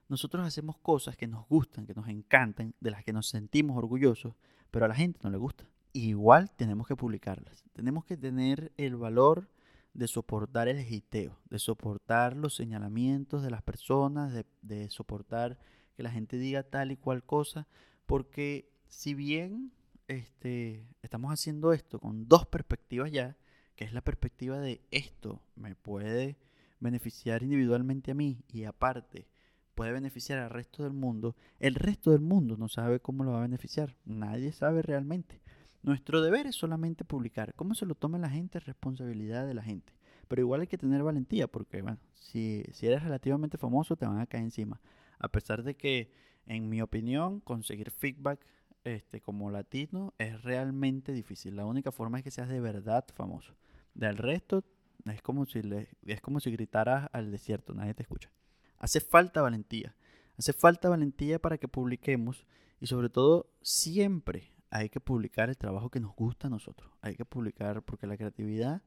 nosotros 0.09 0.45
hacemos 0.45 0.77
cosas 0.79 1.17
que 1.17 1.29
nos 1.29 1.47
gustan, 1.49 1.87
que 1.87 1.95
nos 1.95 2.09
encantan, 2.09 2.75
de 2.81 2.91
las 2.91 3.05
que 3.05 3.13
nos 3.13 3.29
sentimos 3.29 3.77
orgullosos, 3.77 4.35
pero 4.71 4.85
a 4.85 4.89
la 4.89 4.95
gente 4.95 5.21
no 5.23 5.31
le 5.31 5.37
gusta. 5.37 5.65
Igual 5.93 6.51
tenemos 6.51 6.87
que 6.89 6.97
publicarlas. 6.97 7.65
Tenemos 7.73 8.05
que 8.05 8.17
tener 8.17 8.73
el 8.77 8.97
valor 8.97 9.49
de 9.95 10.09
soportar 10.09 10.69
el 10.69 10.85
hiteo, 10.85 11.39
de 11.49 11.59
soportar 11.59 12.37
los 12.37 12.57
señalamientos 12.57 13.43
de 13.43 13.51
las 13.51 13.63
personas, 13.63 14.33
de, 14.33 14.47
de 14.63 14.91
soportar 14.91 15.59
que 15.95 16.03
la 16.03 16.11
gente 16.11 16.39
diga 16.39 16.65
tal 16.65 16.91
y 16.91 16.97
cual 16.97 17.25
cosa, 17.25 17.69
porque 18.07 18.69
si 18.89 19.15
bien 19.15 19.73
este, 20.09 20.89
estamos 21.03 21.33
haciendo 21.33 21.73
esto 21.73 22.01
con 22.01 22.27
dos 22.27 22.47
perspectivas 22.47 23.13
ya, 23.13 23.37
que 23.81 23.87
es 23.87 23.95
la 23.95 24.03
perspectiva 24.03 24.59
de 24.59 24.83
esto 24.91 25.41
me 25.57 25.75
puede 25.75 26.37
beneficiar 26.81 27.43
individualmente 27.43 28.11
a 28.11 28.15
mí 28.15 28.45
y 28.53 28.65
aparte 28.65 29.27
puede 29.75 29.91
beneficiar 29.91 30.39
al 30.39 30.51
resto 30.51 30.83
del 30.83 30.93
mundo, 30.93 31.35
el 31.61 31.77
resto 31.77 32.11
del 32.11 32.21
mundo 32.21 32.59
no 32.59 32.69
sabe 32.69 33.01
cómo 33.01 33.25
lo 33.25 33.33
va 33.33 33.39
a 33.39 33.49
beneficiar. 33.49 33.97
Nadie 34.05 34.53
sabe 34.53 34.83
realmente. 34.83 35.41
Nuestro 35.83 36.21
deber 36.21 36.47
es 36.47 36.57
solamente 36.57 37.07
publicar. 37.07 37.55
Cómo 37.55 37.75
se 37.75 37.87
lo 37.87 37.95
toma 37.95 38.19
la 38.19 38.29
gente 38.29 38.59
es 38.59 38.67
responsabilidad 38.67 39.47
de 39.47 39.55
la 39.55 39.63
gente. 39.63 39.95
Pero 40.29 40.43
igual 40.43 40.61
hay 40.61 40.67
que 40.67 40.77
tener 40.77 41.03
valentía 41.03 41.47
porque, 41.47 41.81
bueno, 41.81 42.01
si, 42.13 42.65
si 42.73 42.87
eres 42.87 43.03
relativamente 43.03 43.57
famoso 43.57 43.97
te 43.97 44.05
van 44.05 44.19
a 44.19 44.27
caer 44.27 44.45
encima. 44.45 44.83
A 45.19 45.29
pesar 45.29 45.63
de 45.63 45.75
que, 45.75 46.13
en 46.45 46.69
mi 46.69 46.83
opinión, 46.83 47.41
conseguir 47.41 47.91
feedback 47.93 48.45
este, 48.85 49.23
como 49.23 49.51
latino 49.51 50.13
es 50.19 50.43
realmente 50.43 51.13
difícil. 51.13 51.57
La 51.57 51.65
única 51.65 51.91
forma 51.93 52.19
es 52.19 52.25
que 52.25 52.31
seas 52.31 52.51
de 52.51 52.61
verdad 52.61 53.07
famoso. 53.15 53.55
Del 54.01 54.17
resto, 54.17 54.65
es 55.05 55.21
como 55.21 55.45
si, 55.45 55.61
es 56.07 56.23
como 56.23 56.41
si 56.41 56.51
gritaras 56.51 57.11
al 57.13 57.31
desierto, 57.31 57.75
nadie 57.75 57.93
te 57.93 58.03
escucha. 58.03 58.31
Hace 58.79 58.99
falta 58.99 59.43
valentía. 59.43 59.95
Hace 60.39 60.55
falta 60.55 60.89
valentía 60.89 61.39
para 61.39 61.59
que 61.59 61.69
publiquemos 61.69 62.47
y 62.81 62.87
sobre 62.87 63.11
todo 63.11 63.53
siempre 63.61 64.55
hay 64.71 64.89
que 64.89 65.01
publicar 65.01 65.51
el 65.51 65.59
trabajo 65.59 65.91
que 65.91 66.01
nos 66.01 66.17
gusta 66.17 66.47
a 66.47 66.51
nosotros. 66.51 66.91
Hay 67.03 67.15
que 67.15 67.27
publicar 67.27 67.83
porque 67.83 68.07
la 68.07 68.17
creatividad 68.17 68.81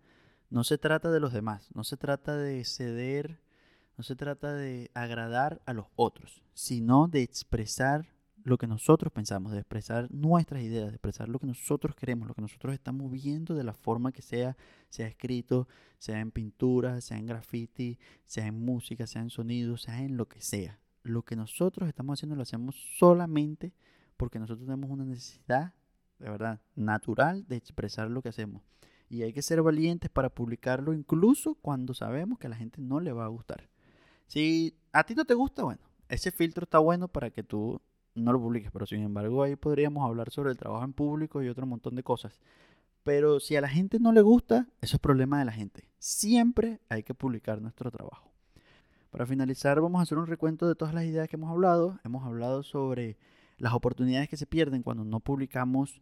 no 0.49 0.63
se 0.63 0.79
trata 0.79 1.11
de 1.11 1.19
los 1.19 1.31
demás, 1.31 1.69
no 1.75 1.83
se 1.83 1.95
trata 1.95 2.35
de 2.35 2.65
ceder, 2.65 3.39
no 3.95 4.03
se 4.03 4.15
trata 4.15 4.55
de 4.55 4.89
agradar 4.95 5.61
a 5.67 5.73
los 5.73 5.85
otros, 5.95 6.41
sino 6.55 7.07
de 7.07 7.21
expresar 7.21 8.07
lo 8.43 8.57
que 8.57 8.67
nosotros 8.67 9.11
pensamos, 9.11 9.53
de 9.53 9.59
expresar 9.59 10.11
nuestras 10.11 10.61
ideas, 10.61 10.87
de 10.87 10.95
expresar 10.95 11.29
lo 11.29 11.39
que 11.39 11.47
nosotros 11.47 11.95
queremos, 11.95 12.27
lo 12.27 12.33
que 12.33 12.41
nosotros 12.41 12.73
estamos 12.73 13.09
viendo 13.11 13.55
de 13.55 13.63
la 13.63 13.73
forma 13.73 14.11
que 14.11 14.21
sea, 14.21 14.57
sea 14.89 15.07
escrito, 15.07 15.67
sea 15.97 16.19
en 16.19 16.31
pintura, 16.31 16.99
sea 17.01 17.17
en 17.17 17.25
graffiti, 17.25 17.97
sea 18.25 18.47
en 18.47 18.63
música, 18.63 19.07
sea 19.07 19.21
en 19.21 19.29
sonido, 19.29 19.77
sea 19.77 20.01
en 20.01 20.17
lo 20.17 20.27
que 20.27 20.41
sea. 20.41 20.79
Lo 21.03 21.23
que 21.23 21.35
nosotros 21.35 21.87
estamos 21.87 22.19
haciendo 22.19 22.35
lo 22.35 22.43
hacemos 22.43 22.75
solamente 22.97 23.73
porque 24.17 24.39
nosotros 24.39 24.65
tenemos 24.65 24.89
una 24.89 25.05
necesidad, 25.05 25.73
de 26.19 26.29
verdad, 26.29 26.61
natural 26.75 27.47
de 27.47 27.55
expresar 27.55 28.09
lo 28.09 28.21
que 28.21 28.29
hacemos. 28.29 28.61
Y 29.09 29.23
hay 29.23 29.31
que 29.31 29.41
ser 29.41 29.61
valientes 29.61 30.09
para 30.09 30.29
publicarlo 30.29 30.93
incluso 30.93 31.55
cuando 31.55 31.93
sabemos 31.93 32.39
que 32.39 32.47
a 32.47 32.49
la 32.49 32.55
gente 32.55 32.81
no 32.81 32.99
le 32.99 33.13
va 33.13 33.25
a 33.25 33.29
gustar. 33.29 33.69
Si 34.27 34.75
a 34.91 35.03
ti 35.03 35.13
no 35.15 35.25
te 35.25 35.33
gusta, 35.33 35.63
bueno, 35.63 35.81
ese 36.09 36.31
filtro 36.31 36.63
está 36.63 36.79
bueno 36.79 37.07
para 37.07 37.29
que 37.29 37.43
tú 37.43 37.81
no 38.15 38.33
lo 38.33 38.39
publiques, 38.39 38.71
pero 38.71 38.85
sin 38.85 39.01
embargo 39.01 39.43
ahí 39.43 39.55
podríamos 39.55 40.07
hablar 40.07 40.31
sobre 40.31 40.51
el 40.51 40.57
trabajo 40.57 40.83
en 40.83 40.93
público 40.93 41.41
y 41.41 41.49
otro 41.49 41.65
montón 41.65 41.95
de 41.95 42.03
cosas. 42.03 42.39
Pero 43.03 43.39
si 43.39 43.55
a 43.55 43.61
la 43.61 43.67
gente 43.67 43.99
no 43.99 44.11
le 44.13 44.21
gusta, 44.21 44.67
eso 44.81 44.95
es 44.95 45.01
problema 45.01 45.39
de 45.39 45.45
la 45.45 45.51
gente. 45.51 45.89
Siempre 45.99 46.79
hay 46.89 47.03
que 47.03 47.13
publicar 47.13 47.61
nuestro 47.61 47.91
trabajo. 47.91 48.31
Para 49.09 49.25
finalizar, 49.25 49.79
vamos 49.81 49.99
a 49.99 50.03
hacer 50.03 50.17
un 50.17 50.27
recuento 50.27 50.67
de 50.67 50.75
todas 50.75 50.93
las 50.93 51.03
ideas 51.03 51.27
que 51.27 51.35
hemos 51.35 51.51
hablado. 51.51 51.99
Hemos 52.03 52.25
hablado 52.25 52.63
sobre 52.63 53.17
las 53.57 53.73
oportunidades 53.73 54.29
que 54.29 54.37
se 54.37 54.47
pierden 54.47 54.83
cuando 54.83 55.03
no 55.03 55.19
publicamos 55.19 56.01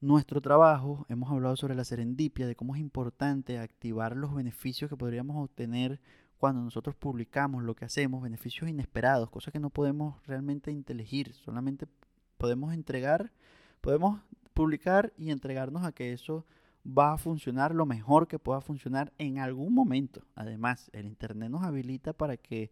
nuestro 0.00 0.40
trabajo. 0.40 1.06
Hemos 1.08 1.30
hablado 1.30 1.56
sobre 1.56 1.74
la 1.74 1.84
serendipia, 1.84 2.46
de 2.46 2.56
cómo 2.56 2.74
es 2.74 2.80
importante 2.80 3.58
activar 3.58 4.16
los 4.16 4.34
beneficios 4.34 4.88
que 4.88 4.96
podríamos 4.96 5.36
obtener 5.36 6.00
cuando 6.38 6.62
nosotros 6.62 6.94
publicamos 6.94 7.64
lo 7.64 7.74
que 7.74 7.84
hacemos, 7.84 8.22
beneficios 8.22 8.70
inesperados, 8.70 9.30
cosas 9.30 9.52
que 9.52 9.60
no 9.60 9.70
podemos 9.70 10.24
realmente 10.26 10.70
inteligir, 10.70 11.34
solamente 11.34 11.86
podemos 12.38 12.72
entregar, 12.72 13.32
podemos 13.80 14.20
publicar 14.54 15.12
y 15.16 15.30
entregarnos 15.30 15.84
a 15.84 15.92
que 15.92 16.12
eso 16.12 16.46
va 16.86 17.12
a 17.12 17.18
funcionar 17.18 17.74
lo 17.74 17.86
mejor 17.86 18.28
que 18.28 18.38
pueda 18.38 18.60
funcionar 18.60 19.12
en 19.18 19.38
algún 19.38 19.74
momento. 19.74 20.22
Además, 20.34 20.90
el 20.92 21.06
Internet 21.06 21.50
nos 21.50 21.64
habilita 21.64 22.12
para 22.12 22.36
que, 22.36 22.70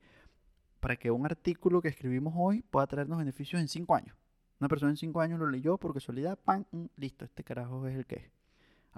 para 0.80 0.96
que 0.96 1.10
un 1.10 1.26
artículo 1.26 1.82
que 1.82 1.88
escribimos 1.88 2.34
hoy 2.36 2.62
pueda 2.62 2.86
traernos 2.86 3.18
beneficios 3.18 3.60
en 3.60 3.68
cinco 3.68 3.94
años. 3.94 4.16
Una 4.60 4.68
persona 4.68 4.90
en 4.90 4.96
cinco 4.96 5.20
años 5.20 5.38
lo 5.38 5.48
leyó 5.50 5.76
por 5.76 5.92
casualidad. 5.92 6.38
Mm, 6.46 6.86
listo, 6.96 7.24
este 7.24 7.44
carajo 7.44 7.86
es 7.86 7.96
el 7.96 8.06
que 8.06 8.16
es. 8.16 8.35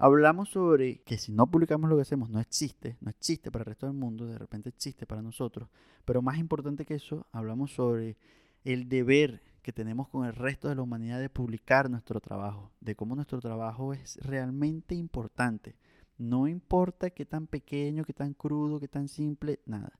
Hablamos 0.01 0.47
sobre 0.47 0.99
que 0.99 1.17
si 1.17 1.33
no 1.33 1.47
publicamos 1.47 1.89
lo 1.89 1.97
que 1.97 2.03
hacemos 2.03 2.29
no 2.29 2.39
existe, 2.39 2.95
no 3.01 3.09
existe 3.09 3.51
para 3.51 3.63
el 3.63 3.65
resto 3.65 3.85
del 3.85 3.97
mundo, 3.97 4.25
de 4.25 4.37
repente 4.37 4.69
existe 4.69 5.05
para 5.05 5.21
nosotros. 5.21 5.67
Pero 6.05 6.21
más 6.21 6.37
importante 6.37 6.85
que 6.85 6.93
eso, 6.93 7.27
hablamos 7.33 7.73
sobre 7.73 8.15
el 8.63 8.87
deber 8.87 9.41
que 9.61 9.73
tenemos 9.73 10.07
con 10.07 10.25
el 10.25 10.33
resto 10.33 10.69
de 10.69 10.75
la 10.75 10.83
humanidad 10.83 11.19
de 11.19 11.29
publicar 11.29 11.89
nuestro 11.89 12.21
trabajo, 12.21 12.71
de 12.79 12.95
cómo 12.95 13.13
nuestro 13.13 13.41
trabajo 13.41 13.91
es 13.91 14.15
realmente 14.21 14.95
importante. 14.95 15.75
No 16.17 16.47
importa 16.47 17.09
qué 17.09 17.25
tan 17.25 17.47
pequeño, 17.47 18.05
qué 18.05 18.13
tan 18.13 18.33
crudo, 18.33 18.79
qué 18.79 18.87
tan 18.87 19.09
simple, 19.09 19.59
nada. 19.65 19.91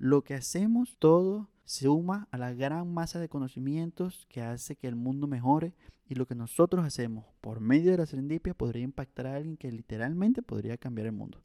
Lo 0.00 0.22
que 0.22 0.34
hacemos 0.34 0.96
todo 1.00 1.48
suma 1.64 2.28
a 2.30 2.38
la 2.38 2.54
gran 2.54 2.94
masa 2.94 3.18
de 3.18 3.28
conocimientos 3.28 4.26
que 4.28 4.42
hace 4.42 4.76
que 4.76 4.86
el 4.86 4.94
mundo 4.94 5.26
mejore 5.26 5.74
y 6.06 6.14
lo 6.14 6.24
que 6.24 6.36
nosotros 6.36 6.86
hacemos 6.86 7.24
por 7.40 7.58
medio 7.58 7.90
de 7.90 7.98
la 7.98 8.06
serendipia 8.06 8.54
podría 8.54 8.84
impactar 8.84 9.26
a 9.26 9.34
alguien 9.34 9.56
que 9.56 9.72
literalmente 9.72 10.40
podría 10.40 10.76
cambiar 10.76 11.08
el 11.08 11.14
mundo. 11.14 11.42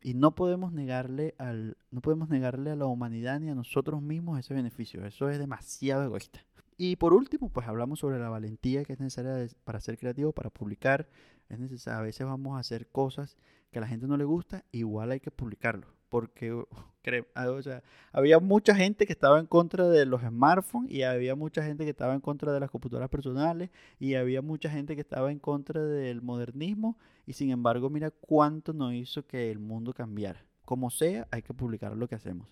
Y 0.00 0.14
no 0.14 0.36
podemos 0.36 0.72
negarle 0.72 1.34
al 1.38 1.76
no 1.90 2.00
podemos 2.00 2.28
negarle 2.28 2.70
a 2.70 2.76
la 2.76 2.86
humanidad 2.86 3.40
ni 3.40 3.50
a 3.50 3.56
nosotros 3.56 4.00
mismos 4.00 4.38
ese 4.38 4.54
beneficio. 4.54 5.04
Eso 5.04 5.28
es 5.28 5.40
demasiado 5.40 6.04
egoísta. 6.04 6.46
Y 6.76 6.94
por 6.94 7.12
último, 7.12 7.48
pues 7.48 7.66
hablamos 7.66 7.98
sobre 7.98 8.20
la 8.20 8.28
valentía 8.28 8.84
que 8.84 8.92
es 8.92 9.00
necesaria 9.00 9.52
para 9.64 9.80
ser 9.80 9.98
creativo, 9.98 10.30
para 10.30 10.50
publicar. 10.50 11.08
Es 11.48 11.58
necesario, 11.58 11.98
a 11.98 12.02
veces 12.02 12.24
vamos 12.24 12.56
a 12.56 12.60
hacer 12.60 12.86
cosas 12.90 13.36
que 13.72 13.78
a 13.78 13.80
la 13.80 13.88
gente 13.88 14.06
no 14.06 14.16
le 14.16 14.24
gusta, 14.24 14.64
igual 14.70 15.10
hay 15.10 15.18
que 15.18 15.32
publicarlo 15.32 15.97
porque 16.08 16.64
ah, 17.34 17.82
había 18.12 18.38
mucha 18.38 18.74
gente 18.74 19.06
que 19.06 19.12
estaba 19.12 19.38
en 19.38 19.46
contra 19.46 19.88
de 19.88 20.06
los 20.06 20.22
smartphones 20.22 20.90
y 20.90 21.02
había 21.02 21.34
mucha 21.34 21.62
gente 21.62 21.84
que 21.84 21.90
estaba 21.90 22.14
en 22.14 22.20
contra 22.20 22.52
de 22.52 22.60
las 22.60 22.70
computadoras 22.70 23.08
personales 23.08 23.70
y 23.98 24.14
había 24.14 24.42
mucha 24.42 24.70
gente 24.70 24.94
que 24.94 25.00
estaba 25.00 25.30
en 25.30 25.38
contra 25.38 25.82
del 25.84 26.22
modernismo 26.22 26.98
y 27.26 27.32
sin 27.34 27.50
embargo 27.50 27.90
mira 27.90 28.10
cuánto 28.10 28.72
nos 28.72 28.92
hizo 28.92 29.26
que 29.26 29.50
el 29.50 29.58
mundo 29.58 29.92
cambiara. 29.92 30.44
Como 30.64 30.90
sea, 30.90 31.26
hay 31.30 31.42
que 31.42 31.54
publicar 31.54 31.96
lo 31.96 32.08
que 32.08 32.14
hacemos. 32.14 32.48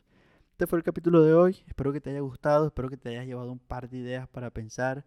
Este 0.53 0.66
fue 0.66 0.79
el 0.79 0.85
capítulo 0.85 1.23
de 1.23 1.35
hoy, 1.35 1.59
espero 1.66 1.92
que 1.92 2.01
te 2.01 2.09
haya 2.09 2.21
gustado, 2.21 2.69
espero 2.69 2.88
que 2.88 2.97
te 2.97 3.11
hayas 3.11 3.27
llevado 3.27 3.53
un 3.53 3.59
par 3.59 3.90
de 3.90 3.99
ideas 3.99 4.27
para 4.27 4.51
pensar. 4.51 5.05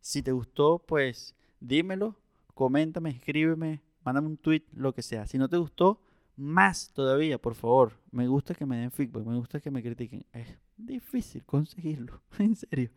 Si 0.00 0.22
te 0.22 0.32
gustó, 0.32 0.78
pues 0.78 1.34
dímelo, 1.60 2.16
coméntame, 2.54 3.10
escríbeme, 3.10 3.82
mándame 4.02 4.28
un 4.28 4.38
tweet, 4.38 4.62
lo 4.72 4.94
que 4.94 5.02
sea. 5.02 5.26
Si 5.26 5.36
no 5.36 5.50
te 5.50 5.58
gustó, 5.58 6.00
más 6.36 6.92
todavía, 6.92 7.38
por 7.38 7.54
favor. 7.54 7.92
Me 8.10 8.28
gusta 8.28 8.54
que 8.54 8.66
me 8.66 8.76
den 8.76 8.90
feedback, 8.90 9.24
me 9.24 9.36
gusta 9.36 9.60
que 9.60 9.70
me 9.70 9.82
critiquen. 9.82 10.24
Es 10.32 10.56
difícil 10.76 11.44
conseguirlo, 11.44 12.22
en 12.38 12.56
serio. 12.56 12.90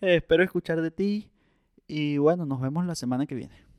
espero 0.00 0.42
escuchar 0.42 0.80
de 0.80 0.90
ti 0.90 1.30
y 1.86 2.18
bueno, 2.18 2.46
nos 2.46 2.60
vemos 2.60 2.86
la 2.86 2.94
semana 2.94 3.26
que 3.26 3.34
viene. 3.34 3.73